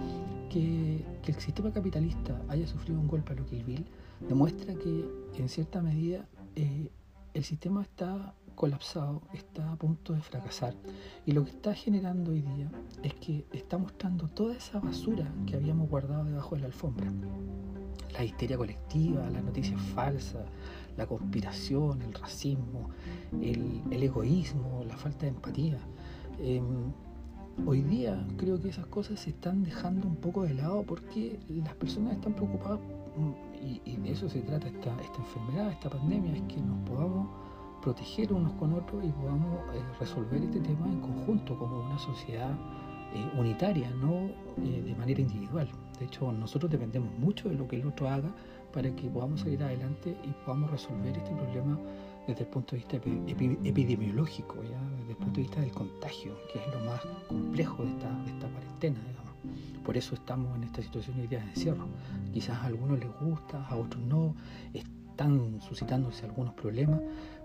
que, 0.50 1.06
el 1.26 1.36
sistema 1.36 1.72
capitalista 1.72 2.42
haya 2.50 2.68
sufrido 2.68 3.00
un 3.00 3.08
golpe 3.08 3.34
a 3.34 3.36
lo 3.36 3.46
Kill 3.46 3.64
Bill 3.64 3.86
demuestra 4.28 4.74
que 4.74 5.06
en 5.38 5.48
cierta 5.48 5.82
medida 5.82 6.28
el 7.34 7.44
sistema 7.44 7.82
está 7.82 8.34
colapsado, 8.56 9.22
está 9.34 9.72
a 9.72 9.76
punto 9.78 10.12
de 10.14 10.22
fracasar. 10.22 10.74
Y 11.26 11.32
lo 11.32 11.46
que 11.46 11.52
está 11.52 11.74
generando 11.74 12.32
hoy 12.32 12.42
día 12.42 12.70
es 13.04 13.14
que 13.14 13.46
está 13.54 13.78
mostrando 13.78 14.28
toda 14.28 14.54
esa 14.54 14.80
basura 14.80 15.32
que 15.46 15.56
habíamos 15.56 15.90
guardado 15.90 16.26
debajo 16.26 16.56
de 16.56 16.62
la 16.62 16.68
alfombra. 16.68 17.10
La 18.14 18.24
histeria 18.24 18.58
colectiva, 18.58 19.30
las 19.30 19.44
noticias 19.44 19.80
falsas, 19.94 20.46
la 20.98 21.06
conspiración, 21.06 22.02
el 22.02 22.14
racismo, 22.14 22.90
el, 23.42 24.04
egoísmo, 24.04 24.84
la 24.88 24.98
falta 24.98 25.22
de 25.22 25.30
empatía. 25.30 25.80
Em, 26.40 26.92
hoy 27.66 27.82
día 27.82 28.26
creo 28.38 28.60
que 28.60 28.70
esas 28.70 28.86
cosas 28.88 29.20
se 29.20 29.30
están 29.32 29.64
dejando 29.64 30.08
un 30.08 30.16
poco 30.16 30.44
de 30.44 30.54
lado 30.54 30.84
porque 30.84 31.40
las 31.50 31.76
personas 31.76 32.14
están 32.14 32.34
preocupadas 32.34 32.80
mm, 33.18 33.86
y, 33.86 33.98
de 33.98 34.12
eso 34.12 34.30
se 34.30 34.42
trata 34.42 34.68
esta, 34.68 35.02
esta 35.02 35.18
enfermedad, 35.18 35.72
esta 35.72 35.90
pandemia, 35.90 36.36
es 36.36 36.42
que 36.44 36.62
nos 36.62 36.80
podamos 36.90 37.28
proteger 37.82 38.34
unos 38.34 38.54
con 38.54 38.74
otros 38.74 39.04
y 39.04 39.10
podamos 39.10 39.60
eh, 39.74 39.82
resolver 40.00 40.42
este 40.44 40.60
tema 40.60 40.88
en 40.88 41.00
conjunto 41.00 41.58
como 41.58 41.82
una 41.86 42.00
sociedad 42.00 42.52
eh, 43.14 43.32
unitaria, 43.38 43.90
no 43.92 44.30
eh, 44.64 44.82
de 44.86 44.96
manera 44.96 45.22
individual. 45.22 45.70
De 46.00 46.06
hecho, 46.06 46.32
nosotros 46.32 46.72
dependemos 46.72 47.12
mucho 47.20 47.50
de 47.50 47.56
lo 47.56 47.68
que 47.68 47.76
el 47.76 47.86
otro 47.86 48.10
haga 48.10 48.34
para 48.74 48.90
que 48.96 49.10
podamos 49.10 49.42
salir 49.42 49.62
adelante 49.64 50.16
y 50.24 50.28
podamos 50.46 50.72
resolver 50.72 51.16
este 51.18 51.32
problema 51.32 51.78
desde 52.28 52.42
el 52.42 52.48
punto 52.48 52.76
de 52.76 52.78
vista 52.78 52.98
epidemiológico, 52.98 54.56
¿ya? 54.64 54.80
desde 55.00 55.12
el 55.12 55.18
punto 55.18 55.36
de 55.38 55.42
vista 55.42 55.62
del 55.62 55.72
contagio, 55.72 56.36
que 56.52 56.60
es 56.60 56.68
lo 56.74 56.80
más 56.86 57.02
complejo 57.28 57.84
de 57.84 57.90
esta, 57.90 58.24
de 58.24 58.32
esta 58.32 58.48
cuarentena. 58.48 59.00
Por 59.84 59.98
eso 59.98 60.14
estamos 60.14 60.56
en 60.56 60.66
esta 60.66 60.82
situación 60.82 61.20
hoy 61.20 61.28
día 61.28 61.40
de 61.40 61.50
encierro. 61.50 61.88
Quizás 62.32 62.58
a 62.58 62.66
algunos 62.66 63.00
les 63.00 63.10
gusta, 63.20 63.66
a 63.66 63.76
otros 63.76 64.04
no, 64.04 64.36
están 65.20 65.60
suscitándose 65.60 66.26
algunos 66.26 66.54
problemas, 66.54 67.02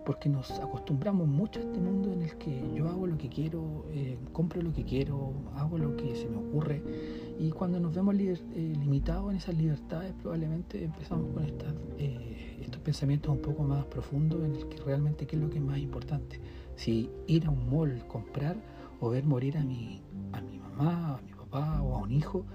porque 0.06 0.28
nos 0.28 0.48
acostumbramos 0.60 1.26
mucho 1.26 1.58
a 1.58 1.62
este 1.64 1.80
mundo 1.80 2.12
en 2.12 2.22
el 2.22 2.38
que 2.38 2.62
yo 2.72 2.88
hago 2.88 3.08
lo 3.08 3.18
que 3.18 3.28
quiero, 3.28 3.87
eh, 3.90 4.16
compro 4.32 4.62
lo 4.62 4.72
que 4.72 4.84
quiero, 4.84 5.32
hago 5.56 5.76
lo 5.78 5.96
que 5.96 6.14
se 6.14 6.28
me 6.28 6.37
ocurre 6.37 6.80
y 7.40 7.50
cuando 7.50 7.80
nos 7.80 7.92
vemos 7.92 8.14
eh, 8.14 8.37
limitados 8.78 9.28
en 9.32 9.38
esas 9.38 9.56
libertades 9.56 10.14
probablemente 10.22 10.84
empezamos 10.84 11.34
con 11.34 11.44
eh, 11.98 12.60
estos 12.62 12.80
pensamientos 12.80 13.32
un 13.32 13.42
poco 13.42 13.64
más 13.64 13.84
profundos 13.87 14.44
en 14.44 14.54
el 14.54 14.68
que 14.68 14.76
realmente 14.76 15.26
qué 15.26 15.34
es 15.34 15.42
lo 15.42 15.50
que 15.50 15.58
es 15.58 15.64
más 15.64 15.78
importante, 15.78 16.40
si 16.76 17.10
ir 17.26 17.46
a 17.46 17.50
un 17.50 17.68
mall, 17.68 18.06
comprar 18.06 18.56
o 19.00 19.10
ver 19.10 19.24
morir 19.24 19.58
a 19.58 19.64
mi, 19.64 20.00
a 20.32 20.40
mi 20.42 20.60
mamá, 20.60 21.16
a 21.16 21.22
mi 21.22 21.32
papá 21.32 21.82
o 21.82 21.96
a 21.96 21.98
un 21.98 22.12
hijo 22.12 22.46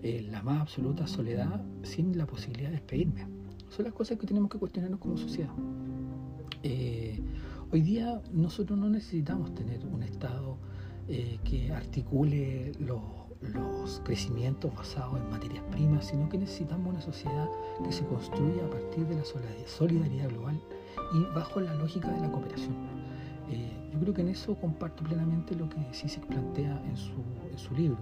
en 0.00 0.30
la 0.30 0.42
más 0.44 0.60
absoluta 0.60 1.08
soledad 1.08 1.60
sin 1.82 2.16
la 2.16 2.26
posibilidad 2.26 2.68
de 2.68 2.76
despedirme. 2.76 3.39
Son 3.70 3.84
las 3.84 3.94
cosas 3.94 4.18
que 4.18 4.26
tenemos 4.26 4.50
que 4.50 4.58
cuestionarnos 4.58 4.98
como 4.98 5.16
sociedad. 5.16 5.50
Eh, 6.64 7.22
hoy 7.70 7.80
día 7.82 8.20
nosotros 8.32 8.76
no 8.76 8.90
necesitamos 8.90 9.54
tener 9.54 9.86
un 9.86 10.02
Estado 10.02 10.58
eh, 11.08 11.38
que 11.44 11.72
articule 11.72 12.72
los, 12.80 13.00
los 13.40 14.02
crecimientos 14.04 14.74
basados 14.74 15.20
en 15.20 15.30
materias 15.30 15.62
primas, 15.70 16.06
sino 16.06 16.28
que 16.28 16.36
necesitamos 16.36 16.88
una 16.88 17.00
sociedad 17.00 17.48
que 17.84 17.92
se 17.92 18.04
construya 18.06 18.66
a 18.66 18.70
partir 18.70 19.06
de 19.06 19.14
la 19.14 19.22
solidaridad 19.66 20.28
global 20.30 20.60
y 21.14 21.34
bajo 21.34 21.60
la 21.60 21.72
lógica 21.76 22.10
de 22.10 22.20
la 22.20 22.30
cooperación. 22.30 22.74
Eh, 23.50 23.70
yo 23.92 24.00
creo 24.00 24.14
que 24.14 24.22
en 24.22 24.28
eso 24.30 24.56
comparto 24.56 25.04
plenamente 25.04 25.54
lo 25.54 25.68
que 25.68 25.78
Sisek 25.92 26.26
plantea 26.26 26.82
en 26.86 26.96
su, 26.96 27.22
en 27.48 27.58
su 27.58 27.72
libro. 27.74 27.98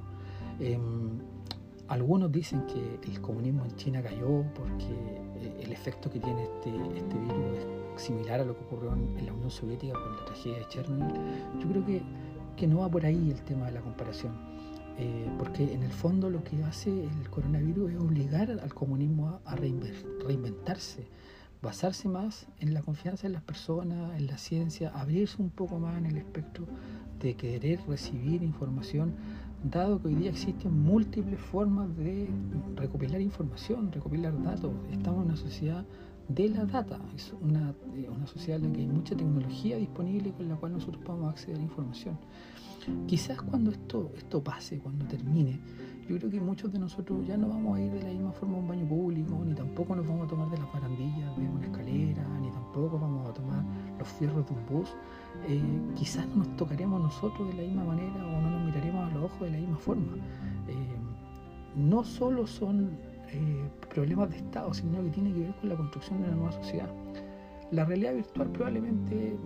Algunos 1.89 2.31
dicen 2.31 2.67
que 2.67 3.01
el 3.11 3.21
comunismo 3.21 3.65
en 3.65 3.75
China 3.77 4.03
cayó 4.03 4.45
porque 4.55 4.93
eh, 5.41 5.61
el 5.63 5.73
efecto 5.73 6.11
que 6.11 6.21
tiene 6.21 6.45
este, 6.45 6.71
este 6.97 7.19
virus 7.19 7.59
es 7.97 8.03
similar 8.03 8.41
a 8.41 8.45
lo 8.45 8.57
que 8.57 8.65
ocurrió 8.65 8.93
en, 8.93 9.25
la 9.25 9.33
Unión 9.33 9.51
Soviética 9.51 9.95
con 9.95 10.17
la 10.17 10.25
tragedia 10.27 10.59
de 10.59 10.69
Chernobyl. 10.69 11.21
Yo 11.59 11.69
creo 11.69 11.85
que, 11.85 12.03
que 12.57 12.67
no 12.67 12.81
va 12.81 12.91
por 12.91 13.07
ahí 13.07 13.31
el 13.31 13.43
tema 13.43 13.67
de 13.67 13.73
la 13.73 13.81
comparación. 13.81 14.33
Eh, 15.01 15.31
porque 15.39 15.73
en 15.73 15.85
el 15.85 15.93
fondo 15.93 16.29
lo 16.29 16.43
que 16.43 16.61
hace 16.65 16.91
el 16.91 17.31
coronavirus 17.31 17.93
es 17.93 17.99
obligar 17.99 18.51
al 18.51 18.75
comunismo 18.75 19.41
a, 19.45 19.55
reinventarse, 19.55 21.07
basarse 21.63 22.09
más 22.09 22.49
en 22.59 22.75
la 22.75 22.83
confianza 22.83 23.29
en 23.29 23.33
las 23.33 23.43
personas, 23.43 24.19
en 24.19 24.27
la 24.27 24.39
ciencia, 24.39 24.91
abrirse 24.91 25.41
un 25.41 25.51
poco 25.51 25.79
más 25.79 25.97
en 25.99 26.07
el 26.07 26.17
espectro 26.17 26.67
de 27.21 27.35
querer 27.35 27.81
recibir 27.87 28.43
información, 28.43 29.15
dado 29.65 30.01
que 30.01 30.09
hoy 30.09 30.15
día 30.15 30.31
existen 30.31 30.73
múltiples 30.83 31.41
formas 31.41 31.95
de 31.97 32.29
recopilar 32.77 33.21
información, 33.21 33.91
recopilar 33.93 34.41
datos. 34.43 34.73
Estamos 34.91 35.23
en 35.23 35.27
una 35.31 35.37
sociedad 35.37 35.85
de 36.29 36.49
la 36.51 36.65
data, 36.67 36.99
es 37.15 37.35
una, 37.41 37.75
eh, 37.97 38.09
una 38.09 38.27
sociedad 38.27 38.61
en 38.61 38.69
la 38.69 38.73
que 38.75 38.81
hay 38.83 38.87
mucha 38.87 39.17
tecnología 39.17 39.77
disponible 39.77 40.33
con 40.33 40.49
la 40.49 40.57
cual 40.57 40.73
nosotros 40.73 41.03
podemos 41.03 41.31
acceder 41.31 41.59
a 41.59 41.63
información. 41.63 42.19
Quizás 43.07 43.43
cuando 43.43 43.71
esto, 43.71 44.13
esto 44.17 44.43
pase, 44.43 44.79
cuando 44.79 45.05
termine, 45.07 45.61
yo 46.09 46.17
creo 46.17 46.31
que 46.31 46.41
muchos 46.41 46.73
de 46.73 46.79
nosotros 46.79 47.27
ya 47.27 47.37
no 47.37 47.49
vamos 47.49 47.77
a 47.77 47.83
ir 47.83 47.93
de 47.93 48.03
la 48.03 48.09
misma 48.09 48.33
forma 48.33 48.57
a 48.57 48.61
un 48.61 48.69
baño 48.69 48.89
público, 48.89 49.43
ni 49.45 49.55
tampoco 49.55 49.95
nos 49.95 50.07
vamos 50.07 50.27
a 50.27 50.29
tomar 50.29 50.51
de 50.51 50.57
las 50.57 50.73
barandillas 50.73 51.08
de 54.27 54.33
un 54.33 54.67
bus. 54.69 54.89
Eh, 55.47 55.63
quizás 55.97 56.27
no 56.29 56.37
nos 56.37 56.57
tocaremos 56.57 57.01
nosotros 57.01 57.49
de 57.49 57.55
la 57.55 57.63
misma 57.63 57.85
manera 57.85 58.27
o 58.27 58.41
no 58.41 58.51
nos 58.51 58.67
miraremos 58.67 59.11
a 59.11 59.15
los 59.15 59.25
ojos 59.25 59.41
de 59.41 59.51
la 59.51 59.59
misma 59.59 59.79
forma. 59.79 60.17
Eh, 60.67 60.75
no 61.77 62.03
solo 62.03 62.47
son 62.47 62.91
eh, 63.31 63.69
problemas 63.95 64.31
de 64.31 64.39
Estado, 64.39 64.73
sino 64.75 65.03
que 65.03 65.11
tiene 65.11 65.33
que 65.33 65.41
ver 65.41 65.55
con 65.61 65.69
la 65.69 65.77
construcción 65.77 66.19
de 66.19 66.29
una 66.29 66.37
nueva 66.37 66.53
sociedad. 66.53 66.89
La 67.71 67.85
realidad 67.85 68.15
virtual 68.15 68.49
probablemente 68.51 69.37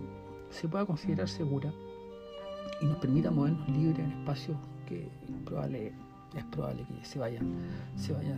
se 0.49 0.67
pueda 0.67 0.85
considerar 0.85 1.27
segura 1.27 1.71
y 2.81 2.85
nos 2.85 2.97
permita 2.97 3.29
movernos 3.29 3.67
libres 3.69 3.99
en 3.99 4.11
espacios 4.11 4.57
que 4.87 5.09
probable 5.45 5.93
es 6.35 6.43
probable 6.45 6.85
que 6.85 7.05
se 7.05 7.19
vayan, 7.19 7.53
se 7.95 8.13
vayan 8.13 8.37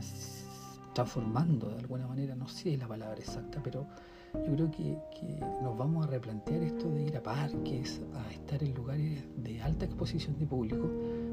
transformando 0.93 1.69
de 1.69 1.79
alguna 1.79 2.07
manera, 2.07 2.35
no 2.35 2.47
sé 2.47 2.77
la 2.77 2.87
palabra 2.87 3.17
exacta, 3.17 3.61
pero 3.63 3.85
yo 4.47 4.53
creo 4.53 4.71
que, 4.71 4.97
nos 5.61 5.77
vamos 5.77 6.05
a 6.05 6.09
replantear 6.09 6.61
esto 6.61 6.89
de 6.89 7.03
ir 7.03 7.17
a 7.17 7.23
parques, 7.23 8.01
a 8.13 8.31
estar 8.31 8.61
en 8.63 8.73
lugares 8.75 9.23
de 9.37 9.61
alta 9.61 9.85
exposición 9.85 10.37
de 10.37 10.45
público, 10.45 10.89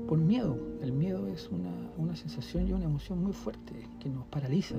por 0.08 0.18
miedo. 0.18 0.56
El 0.80 0.92
miedo 0.92 1.26
es 1.28 1.48
una, 1.50 1.90
una 1.98 2.16
sensación 2.16 2.68
y 2.68 2.72
una 2.72 2.84
emoción 2.84 3.22
muy 3.22 3.32
fuerte 3.32 3.74
que 4.00 4.08
nos 4.08 4.26
paraliza. 4.26 4.76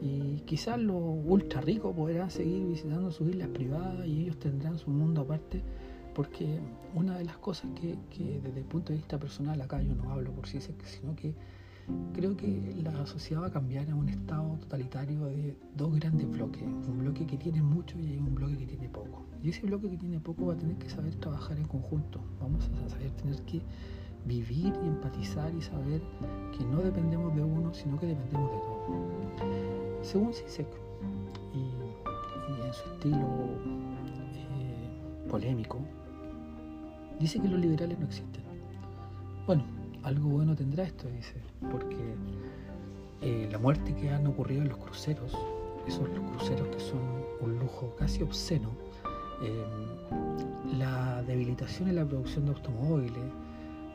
Y 0.00 0.40
quizás 0.46 0.78
los 0.78 1.02
ultra 1.26 1.60
ricos 1.60 1.94
podrán 1.94 2.30
seguir 2.30 2.66
visitando 2.66 3.10
sus 3.10 3.28
islas 3.28 3.48
privadas 3.48 4.06
y 4.06 4.22
ellos 4.22 4.38
tendrán 4.38 4.78
su 4.78 4.90
mundo 4.90 5.22
aparte 5.22 5.62
porque 6.18 6.58
una 6.96 7.16
de 7.16 7.24
las 7.24 7.38
cosas 7.38 7.70
que, 7.76 8.40
desde 8.42 8.58
el 8.58 8.64
punto 8.64 8.92
de 8.92 8.96
vista 8.96 9.18
personal, 9.20 9.60
acá 9.60 9.80
yo 9.80 9.94
no 9.94 10.10
hablo 10.10 10.32
por 10.32 10.48
sí, 10.48 10.58
sino 10.60 11.14
que 11.14 11.32
creo 12.12 12.36
que 12.36 12.74
la 12.82 13.06
sociedad 13.06 13.42
va 13.42 13.46
a 13.46 13.52
cambiar 13.52 13.88
a 13.90 13.94
un 13.94 14.08
estado 14.08 14.56
totalitario 14.60 15.26
de 15.26 15.56
dos 15.76 15.94
grandes 15.94 16.28
bloques, 16.30 16.62
un 16.62 16.98
bloque 16.98 17.26
que 17.26 17.36
tiene 17.36 17.62
mucho 17.62 17.98
y 17.98 18.16
un 18.16 18.34
bloque 18.34 18.56
que 18.56 18.66
tiene 18.66 18.88
poco. 18.88 19.24
Y 19.42 19.50
ese 19.50 19.66
bloque 19.66 19.88
que 19.88 19.96
tiene 19.96 20.18
poco 20.18 20.46
va 20.46 20.54
a 20.54 20.56
tener 20.56 20.76
que 20.76 20.88
saber 20.90 21.14
trabajar 21.16 21.56
en 21.56 21.64
conjunto, 21.66 22.20
vamos 22.40 22.68
a 22.84 22.88
saber 22.88 23.10
tener 23.12 23.40
que 23.42 23.62
vivir 24.24 24.74
y 24.84 24.88
empatizar 24.88 25.54
y 25.54 25.62
saber 25.62 26.02
que 26.56 26.64
no 26.64 26.82
dependemos 26.82 27.34
de 27.34 27.42
uno, 27.42 27.72
sino 27.72 27.98
que 27.98 28.06
dependemos 28.06 28.50
de 28.50 28.58
todos. 28.58 30.06
Según 30.06 30.34
Sisek, 30.34 30.68
y, 31.54 32.66
en 32.66 32.72
su 32.72 32.88
estilo 32.90 33.18
eh, 34.58 35.28
polémico, 35.28 35.78
dice 37.20 37.40
que 37.40 37.48
los 37.48 37.60
liberales 37.60 37.98
no 37.98 38.06
existen. 38.06 38.42
Bueno, 39.46 39.64
algo 40.08 40.30
bueno 40.30 40.56
tendrá 40.56 40.84
esto, 40.84 41.06
dice, 41.08 41.34
porque 41.70 42.14
eh, 43.20 43.48
la 43.50 43.58
muerte 43.58 43.94
que 43.94 44.10
han 44.10 44.26
ocurrido 44.26 44.62
en 44.62 44.68
los 44.68 44.78
cruceros, 44.78 45.36
esos 45.86 46.08
cruceros 46.08 46.68
que 46.68 46.80
son 46.80 47.00
un 47.40 47.58
lujo 47.58 47.94
casi 47.96 48.22
obsceno, 48.22 48.70
em, 49.42 50.78
la 50.78 51.22
debilitación 51.22 51.88
en 51.88 51.96
la 51.96 52.06
producción 52.06 52.46
de 52.46 52.52
automóviles, 52.52 53.24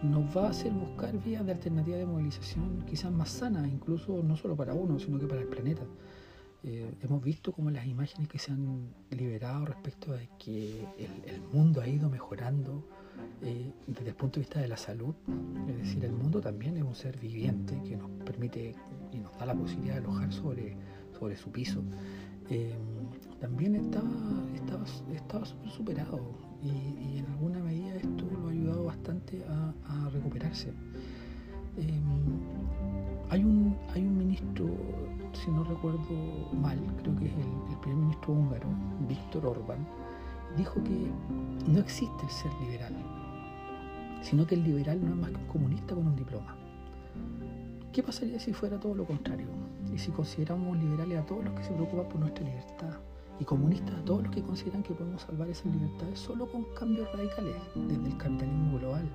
nos 0.03 0.25
va 0.35 0.47
a 0.47 0.49
hacer 0.49 0.71
buscar 0.71 1.17
vías 1.23 1.45
de 1.45 1.53
alternativa 1.53 1.97
de 1.97 2.05
movilización 2.05 2.83
quizás 2.87 3.11
más 3.11 3.29
sanas, 3.29 3.67
incluso 3.67 4.21
no 4.21 4.35
solo 4.35 4.55
para 4.55 4.73
uno, 4.73 4.99
sino 4.99 5.17
que 5.17 5.25
para 5.25 5.41
el 5.41 5.47
planeta. 5.47 5.83
Eh, 6.63 6.89
hemos 7.01 7.21
visto 7.21 7.51
como 7.51 7.69
las 7.71 7.85
imágenes 7.85 8.29
que 8.29 8.39
se 8.39 8.51
han 8.51 8.87
liberado 9.09 9.65
respecto 9.65 10.13
de 10.13 10.29
que 10.39 10.85
el 10.97 11.41
mundo 11.51 11.81
ha 11.81 11.87
ido 11.87 12.09
mejorando, 12.09 12.83
eh, 13.41 13.73
desde 13.85 14.09
el 14.09 14.15
punto 14.15 14.39
de 14.39 14.41
vista 14.41 14.61
de 14.61 14.67
la 14.69 14.77
salud, 14.77 15.13
es 15.67 15.77
decir, 15.77 16.05
el 16.05 16.13
mundo 16.13 16.39
también 16.39 16.77
es 16.77 16.83
un 16.83 16.95
ser 16.95 17.17
viviente 17.19 17.79
que 17.83 17.97
nos 17.97 18.09
permite 18.23 18.73
y 19.11 19.19
nos 19.19 19.37
da 19.37 19.45
la 19.45 19.53
posibilidad 19.53 19.95
de 19.95 19.99
alojar 19.99 20.31
sobre, 20.31 20.77
sobre 21.19 21.35
su 21.35 21.51
piso. 21.51 21.83
Eh, 22.49 22.73
también 23.39 23.75
estaba 23.75 24.09
estaba 24.55 24.85
estaba 25.13 25.45
superado 25.45 26.21
y, 26.61 27.17
en 27.17 27.25
alguna 27.25 27.59
medida 27.59 27.95
esto 27.95 28.25
lo 28.31 28.47
ha 28.47 28.51
ayudado 28.51 28.83
bastante 28.85 29.43
a, 29.45 30.09
recuperarse. 30.09 30.69
Eh, 31.77 32.01
hay, 33.29 33.43
un, 33.43 33.77
hay 33.89 34.03
un 34.03 34.17
ministro, 34.17 34.65
si 35.33 35.51
no 35.51 35.63
recuerdo 35.63 35.99
mal, 36.53 36.79
creo 37.01 37.15
que 37.15 37.25
es 37.25 37.33
el, 37.33 37.77
primer 37.79 37.97
ministro 37.97 38.33
húngaro, 38.33 38.67
Víctor 39.07 39.45
Orbán, 39.45 39.85
dijo 40.55 40.75
que 40.83 41.11
no 41.67 41.79
existe 41.79 42.23
el 42.23 42.29
ser 42.29 42.51
liberal, 42.61 42.93
sino 44.21 44.45
que 44.45 44.55
el 44.55 44.63
liberal 44.63 45.03
no 45.03 45.09
es 45.09 45.15
más 45.15 45.31
que 45.31 45.37
un 45.37 45.47
comunista 45.47 45.95
con 45.95 46.07
un 46.07 46.15
diploma. 46.15 46.55
¿Qué 47.91 48.01
pasaría 48.01 48.39
si 48.39 48.53
fuera 48.53 48.79
todo 48.79 48.95
lo 48.95 49.05
contrario? 49.05 49.47
Y 49.93 49.97
si 49.97 50.11
consideramos 50.11 50.77
liberales 50.77 51.19
a 51.19 51.25
todos 51.25 51.43
los 51.43 51.53
que 51.53 51.63
se 51.63 51.73
preocupan 51.73 52.07
por 52.07 52.19
nuestra 52.21 52.43
libertad 52.43 52.99
y 53.39 53.45
comunistas 53.45 53.95
a 53.95 54.05
todos 54.05 54.23
los 54.23 54.31
que 54.31 54.41
consideran 54.41 54.83
que 54.83 54.93
podemos 54.93 55.21
salvar 55.21 55.49
esas 55.49 55.65
libertades 55.65 56.19
solo 56.19 56.47
con 56.47 56.63
cambios 56.73 57.11
radicales 57.11 57.55
desde 57.75 58.07
el 58.07 58.17
capitalismo 58.17 58.79
global. 58.79 59.09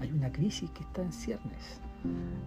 Hay 0.00 0.10
una 0.12 0.30
crisis 0.32 0.70
que 0.70 0.82
está 0.82 1.02
en 1.02 1.12
ciernes. 1.12 1.80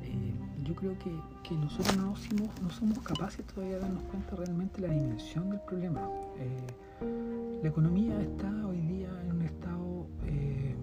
Eh, 0.03 0.33
yo 0.63 0.75
creo 0.75 0.95
que, 0.99 1.09
nosotros 1.55 1.97
no 1.97 2.15
somos, 2.15 2.62
no 2.62 2.69
somos 2.69 2.99
capaces 2.99 3.43
todavía 3.47 3.77
de 3.77 3.81
darnos 3.81 4.03
cuenta 4.03 4.35
realmente 4.35 4.81
de 4.81 4.88
la 4.88 4.93
dimensión 4.93 5.49
del 5.49 5.59
problema. 5.62 6.07
Eh, 6.38 7.59
la 7.63 7.69
economía 7.69 8.21
está 8.21 8.49
hoy 8.67 8.79
día 8.81 9.09
en 9.25 9.31
un 9.31 9.41
estado 9.41 10.07
eh, 10.25 10.75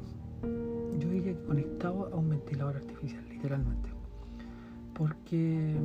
yo 0.99 1.11
diría 1.11 1.35
que 1.35 1.45
conectado 1.45 2.11
a 2.13 2.17
un 2.17 2.31
ventilador 2.31 2.77
artificial, 2.77 3.25
literalmente. 3.29 3.91
Porque 4.95 5.77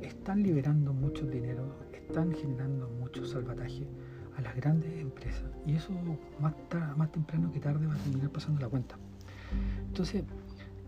están 0.00 0.42
liberando 0.42 0.92
mucho 0.92 1.26
dinero, 1.26 1.64
están 1.92 2.32
generando 2.32 2.88
mucho 3.00 3.24
salvataje 3.24 3.86
a 4.36 4.42
las 4.42 4.54
grandes 4.54 4.92
empresas. 5.00 5.50
Y 5.66 5.74
eso 5.74 5.92
más, 6.40 6.54
más 6.96 7.12
temprano 7.12 7.50
que 7.52 7.60
tarde 7.60 7.86
va 7.86 7.94
a 7.94 7.98
terminar 7.98 8.30
pasando 8.30 8.60
la 8.60 8.68
cuenta. 8.68 8.96
Entonces, 9.86 10.24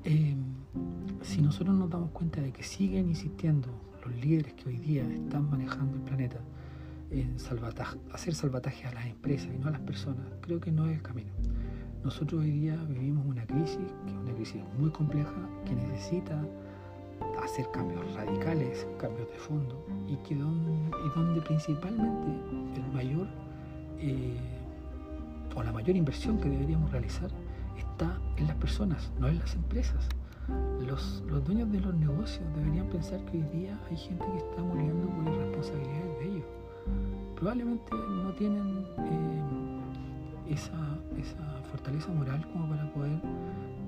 em, 0.05 0.43
si 1.23 1.41
nosotros 1.41 1.75
nos 1.75 1.91
damos 1.91 2.11
cuenta 2.11 2.41
de 2.41 2.53
que 2.53 2.63
siguen 2.63 3.09
insistiendo 3.09 3.69
los 4.05 4.15
líderes 4.17 4.53
que 4.55 4.69
hoy 4.69 4.77
día 4.77 5.03
están 5.11 5.51
manejando 5.51 5.97
el 5.97 6.03
planeta 6.03 6.39
en 7.11 7.37
hacer 8.13 8.35
salvataje 8.35 8.87
a 8.87 8.93
las 8.93 9.07
empresas 9.07 9.49
y 9.55 9.59
no 9.59 9.69
a 9.69 9.71
las 9.71 9.81
personas, 9.81 10.27
creo 10.41 10.61
que 10.61 10.73
no 10.73 10.87
es 10.87 10.97
el 10.97 11.03
camino. 11.03 11.31
Nosotros 12.03 12.43
hoy 12.43 12.51
día 12.51 12.77
vivimos 12.89 13.25
una 13.27 13.47
crisis, 13.47 13.79
que 14.05 14.11
es 14.11 14.17
una 14.17 14.35
crisis 14.35 14.63
muy 14.79 14.91
compleja, 14.91 15.33
que 15.65 15.75
necesita 15.75 16.45
hacer 17.43 17.67
cambios 17.73 18.13
radicales, 18.15 18.87
cambios 18.99 19.29
de 19.31 19.39
fondo, 19.39 19.87
y 20.07 20.35
donde, 20.35 21.41
principalmente 21.43 22.27
el 22.77 22.93
mayor 22.93 23.27
eh, 23.99 24.37
o 25.55 25.63
la 25.63 25.73
mayor 25.73 25.97
inversión 25.97 26.39
que 26.39 26.49
deberíamos 26.49 26.91
realizar 26.91 27.31
está 27.79 28.19
en 28.37 28.49
las 28.49 28.57
personas, 28.57 29.13
no 29.19 29.29
en 29.29 29.39
las 29.39 29.55
empresas. 29.55 30.09
Los, 30.87 31.23
dueños 31.45 31.71
de 31.73 31.81
los 31.81 31.95
negocios 31.95 32.45
deberían 32.55 32.89
pensar 32.89 33.25
que 33.25 33.39
hoy 33.39 33.45
día 33.53 33.79
hay 33.91 33.97
gente 33.97 34.25
que 34.25 34.39
está 34.39 34.63
muriendo 34.63 35.09
por 35.09 35.33
irresponsabilidades 35.33 36.19
de 36.19 36.29
ellos. 36.29 36.45
Probablemente 37.35 37.91
no 37.93 38.33
tienen 38.35 38.87
eh, 38.99 40.53
esa 40.53 40.95
esa 41.19 41.63
fortaleza 41.71 42.09
moral 42.13 42.47
como 42.53 42.69
para 42.69 42.93
poder 42.93 43.21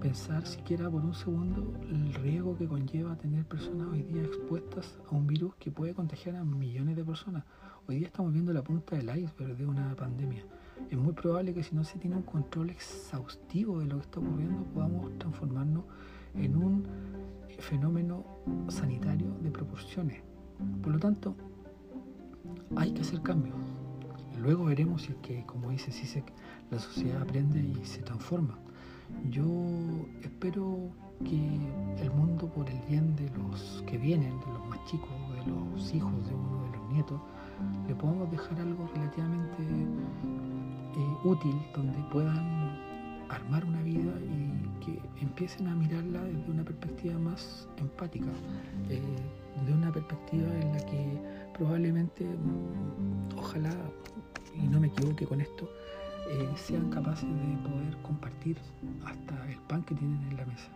pensar 0.00 0.46
siquiera 0.46 0.90
por 0.90 1.04
un 1.04 1.14
segundo 1.14 1.72
el 1.88 2.14
riesgo 2.14 2.56
que 2.56 2.66
conlleva 2.66 3.16
tener 3.16 3.44
personas 3.44 3.88
hoy 3.88 4.02
día 4.02 4.22
expuestas 4.22 4.98
a 5.10 5.14
un 5.14 5.26
virus 5.26 5.54
que 5.56 5.70
puede 5.70 5.94
contagiar 5.94 6.36
a 6.36 6.44
millones 6.44 6.96
de 6.96 7.04
personas. 7.04 7.44
Hoy 7.88 7.96
día 7.96 8.08
estamos 8.08 8.32
viendo 8.32 8.52
la 8.52 8.62
punta 8.62 8.96
del 8.96 9.08
iceberg 9.16 9.56
de 9.56 9.66
una 9.66 9.94
pandemia. 9.94 10.44
Es 10.90 10.98
muy 10.98 11.12
probable 11.12 11.54
que 11.54 11.62
si 11.62 11.74
no 11.74 11.84
se 11.84 11.98
tiene 11.98 12.16
un 12.16 12.22
control 12.22 12.70
exhaustivo 12.70 13.80
de 13.80 13.86
lo 13.86 13.96
que 13.96 14.02
está 14.02 14.20
ocurriendo 14.20 14.64
podamos 14.74 15.18
transformarnos 15.18 15.84
en 16.36 16.56
un 16.56 16.86
fenómeno 17.58 18.24
sanitario 18.68 19.28
de 19.42 19.50
proporciones. 19.50 20.22
Por 20.82 20.92
lo 20.92 20.98
tanto, 20.98 21.34
hay 22.76 22.92
que 22.92 23.02
hacer 23.02 23.20
cambios. 23.22 23.56
Luego 24.38 24.64
veremos 24.66 25.02
si 25.02 25.12
es 25.12 25.18
que, 25.18 25.44
como 25.46 25.70
dice 25.70 25.90
Sisek, 25.90 26.32
la 26.70 26.78
sociedad 26.78 27.22
aprende 27.22 27.60
y 27.60 27.84
se 27.84 28.02
transforma. 28.02 28.58
Yo 29.30 29.46
espero 30.22 30.90
que 31.24 31.60
el 32.02 32.10
mundo, 32.10 32.48
por 32.48 32.68
el 32.68 32.80
bien 32.88 33.16
de 33.16 33.30
los 33.30 33.82
que 33.86 33.96
vienen, 33.96 34.38
de 34.40 34.46
los 34.46 34.68
más 34.68 34.84
chicos, 34.86 35.08
de 35.32 35.50
los 35.50 35.94
hijos 35.94 36.12
de 36.28 36.34
uno 36.34 36.64
de 36.64 36.76
los 36.76 36.92
nietos, 36.92 37.20
le 37.88 37.94
podamos 37.94 38.30
dejar 38.30 38.60
algo 38.60 38.88
relativamente 38.94 39.62
eh, 39.62 41.16
útil 41.24 41.56
donde 41.74 41.98
puedan 42.12 42.78
armar 43.28 43.64
una 43.64 43.82
vida 43.82 44.12
y 44.20 44.65
que 44.86 45.00
empiecen 45.20 45.66
a 45.66 45.74
mirarla 45.74 46.22
desde 46.22 46.50
una 46.50 46.64
perspectiva 46.64 47.18
más 47.18 47.68
empática, 47.78 48.30
eh, 48.88 49.00
de 49.66 49.72
una 49.72 49.92
perspectiva 49.92 50.46
en 50.60 50.72
la 50.72 50.86
que 50.86 51.18
probablemente, 51.54 52.24
mm, 52.24 53.38
ojalá, 53.38 53.74
y 54.54 54.68
no 54.68 54.80
me 54.80 54.86
equivoque 54.86 55.26
con 55.26 55.40
esto, 55.40 55.68
eh, 56.30 56.48
sean 56.56 56.90
capaces 56.90 57.28
de 57.28 57.68
poder 57.68 57.96
compartir 58.02 58.58
hasta 59.04 59.50
el 59.50 59.58
pan 59.68 59.82
que 59.84 59.94
tienen 59.94 60.22
en 60.30 60.36
la 60.36 60.46
mesa. 60.46 60.68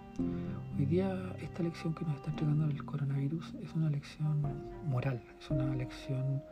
Hoy 0.78 0.86
día 0.86 1.34
esta 1.40 1.62
lección 1.62 1.94
que 1.94 2.04
nos 2.04 2.16
está 2.16 2.30
entregando 2.30 2.66
el 2.66 2.84
coronavirus 2.84 3.54
es 3.62 3.74
una 3.74 3.88
lección 3.88 4.42
moral, 4.86 5.22
es 5.40 5.50
una 5.50 5.74
lección 5.74 6.42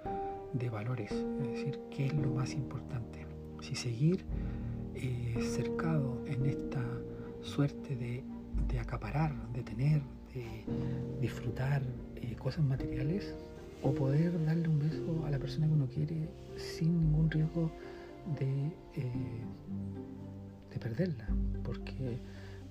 de 0.55 0.71
valores, 0.71 1.13
es 1.13 1.49
decir, 1.49 1.79
qué 1.91 2.07
es 2.07 2.15
lo 2.15 2.31
más 2.31 2.55
importante. 2.55 3.27
Si 3.61 3.75
seguir 3.75 4.25
eh, 4.95 5.37
cercado 5.43 6.23
en 6.27 6.47
esta 6.47 6.83
suerte 7.49 7.97
de, 7.97 8.79
acaparar, 8.79 9.35
de 9.53 9.63
tener, 9.63 10.03
de 10.35 10.65
disfrutar 11.21 11.83
eh, 12.17 12.37
cosas 12.37 12.65
materiales, 12.65 13.35
o 13.83 13.95
poder 13.95 14.45
darle 14.45 14.69
un 14.69 14.79
beso 14.79 15.25
a 15.25 15.31
la 15.31 15.39
persona 15.39 15.67
que 15.67 15.73
uno 15.73 15.87
quiere 15.87 16.29
sin 16.57 17.01
ningún 17.01 17.31
riesgo 17.31 17.71
de, 18.39 18.67
eh, 18.95 19.45
de 20.71 20.79
perderla, 20.79 21.29
porque 21.63 22.19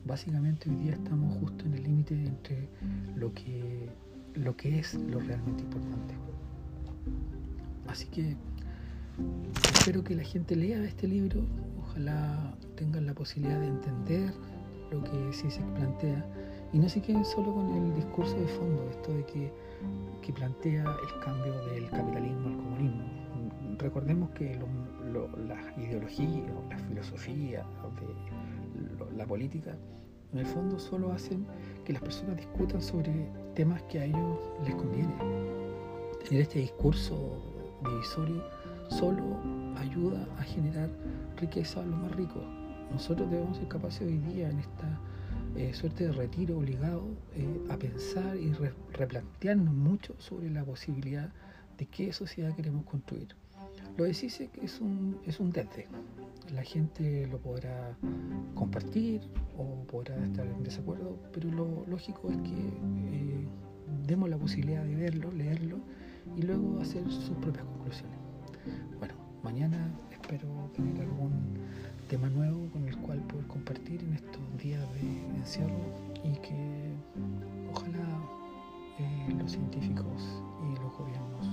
básicamente 0.05 0.69
hoy 0.69 0.75
día 0.77 0.93
estamos 0.93 1.37
justo 1.39 1.65
en 1.65 1.73
el 1.75 1.83
límite 1.83 2.13
entre 2.13 2.67
lo 3.15 3.33
que, 3.33 3.89
lo 4.35 4.55
que 4.55 4.79
es 4.79 4.95
lo 4.95 5.19
realmente 5.19 5.63
importante. 5.63 6.13
Así 7.87 8.07
que 8.07 8.35
espero 9.73 10.03
que 10.03 10.15
la 10.15 10.23
gente 10.23 10.55
lea 10.55 10.83
este 10.83 11.07
libro, 11.07 11.45
ojalá 11.79 12.55
tengan 12.75 13.05
la 13.05 13.13
posibilidad 13.13 13.59
de 13.59 13.67
entender 13.67 14.33
lo 14.91 15.03
que 15.03 15.33
sí 15.33 15.49
se 15.49 15.61
plantea 15.61 16.25
y 16.73 16.79
no 16.79 16.89
se 16.89 17.01
queden 17.01 17.23
solo 17.23 17.53
con 17.53 17.69
el 17.69 17.95
discurso 17.95 18.37
de 18.37 18.47
fondo, 18.47 18.89
esto 18.89 19.13
de 19.13 19.25
que, 19.25 19.53
que 20.21 20.33
plantea 20.33 20.83
el 20.83 21.19
cambio 21.23 21.53
del 21.67 21.89
capitalismo 21.89 22.49
al 22.49 22.57
comunismo. 22.57 23.03
Recordemos 23.77 24.29
que 24.31 24.59
la 25.13 25.81
ideología 25.81 26.43
o 26.53 26.69
la 26.69 26.77
filosofía 26.79 27.65
de 27.99 29.17
la 29.17 29.25
política 29.25 29.77
en 30.33 30.39
el 30.39 30.45
fondo 30.45 30.77
solo 30.77 31.13
hacen 31.13 31.45
que 31.85 31.93
las 31.93 32.01
personas 32.01 32.37
discutan 32.37 32.81
sobre 32.81 33.29
temas 33.55 33.81
que 33.83 33.99
a 33.99 34.05
ellos 34.05 34.39
les 34.65 34.75
conviene. 34.75 35.13
Tener 36.27 36.41
este 36.41 36.59
discurso 36.59 37.37
divisorio 37.85 38.43
solo 38.89 39.37
ayuda 39.77 40.27
a 40.37 40.43
generar 40.43 40.89
riqueza 41.37 41.81
a 41.81 41.85
los 41.85 41.97
más 41.97 42.15
ricos. 42.15 42.43
Nosotros 42.91 43.29
debemos 43.29 43.57
ser 43.57 43.67
capaces 43.67 44.01
hoy 44.01 44.17
día 44.17 44.49
en 44.49 44.59
esta 44.59 44.99
eh, 45.55 45.73
suerte 45.73 46.05
de 46.05 46.11
retiro 46.11 46.57
obligado 46.57 47.03
eh, 47.33 47.65
a 47.69 47.77
pensar 47.77 48.37
y 48.37 48.53
replantearnos 48.93 49.73
mucho 49.73 50.15
sobre 50.19 50.49
la 50.49 50.63
posibilidad 50.63 51.29
de 51.77 51.85
qué 51.85 52.13
sociedad 52.13 52.55
queremos 52.55 52.85
construir. 52.85 53.35
Lo 53.97 54.03
de 54.03 54.13
CISEC 54.13 54.51
es 54.61 54.79
un, 54.79 55.17
es 55.25 55.39
un 55.39 55.51
desde. 55.51 55.87
La 56.53 56.61
gente 56.63 57.27
lo 57.27 57.39
podrá 57.39 57.97
compartir 58.53 59.21
o 59.57 59.83
podrá 59.85 60.15
estar 60.23 60.45
en 60.45 60.63
desacuerdo, 60.63 61.17
pero 61.33 61.49
lo 61.51 61.85
lógico 61.87 62.29
es 62.29 62.37
que 62.37 62.51
eh, 62.51 63.47
demos 64.05 64.29
la 64.29 64.37
posibilidad 64.37 64.83
de 64.83 64.95
verlo, 64.95 65.31
leerlo 65.31 65.79
y 66.35 66.43
luego 66.43 66.79
hacer 66.79 67.09
sus 67.09 67.35
propias 67.37 67.65
conclusiones. 67.65 68.17
Bueno, 68.99 69.15
mañana 69.43 69.91
espero 70.11 70.47
tener 70.75 71.01
algún 71.01 71.31
tema 72.07 72.29
nuevo 72.29 72.69
con 72.71 72.87
el 72.87 72.97
cual 72.99 73.19
poder 73.23 73.45
compartir 73.47 74.01
en 74.01 74.13
estos 74.13 74.41
días 74.57 74.81
de 74.93 75.01
encierro 75.39 75.93
y 76.23 76.31
que 76.37 76.93
ojalá 77.69 78.07
eh, 78.97 79.35
los 79.37 79.51
científicos 79.51 80.41
y 80.63 80.81
los 80.81 80.97
gobiernos 80.97 81.47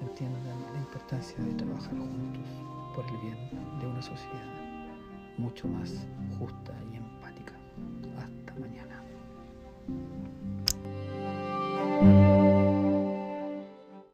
entiendan 0.00 0.42
la 0.72 0.80
importancia 0.80 1.38
de 1.38 1.54
trabajar 1.54 1.96
juntos 1.96 2.48
por 2.96 3.04
el 3.06 3.16
bien 3.18 3.38
de 3.80 3.86
una 3.86 4.02
sociedad 4.02 4.64
mucho 5.38 5.68
más 5.68 6.06
justa 6.40 6.72
y 6.92 6.93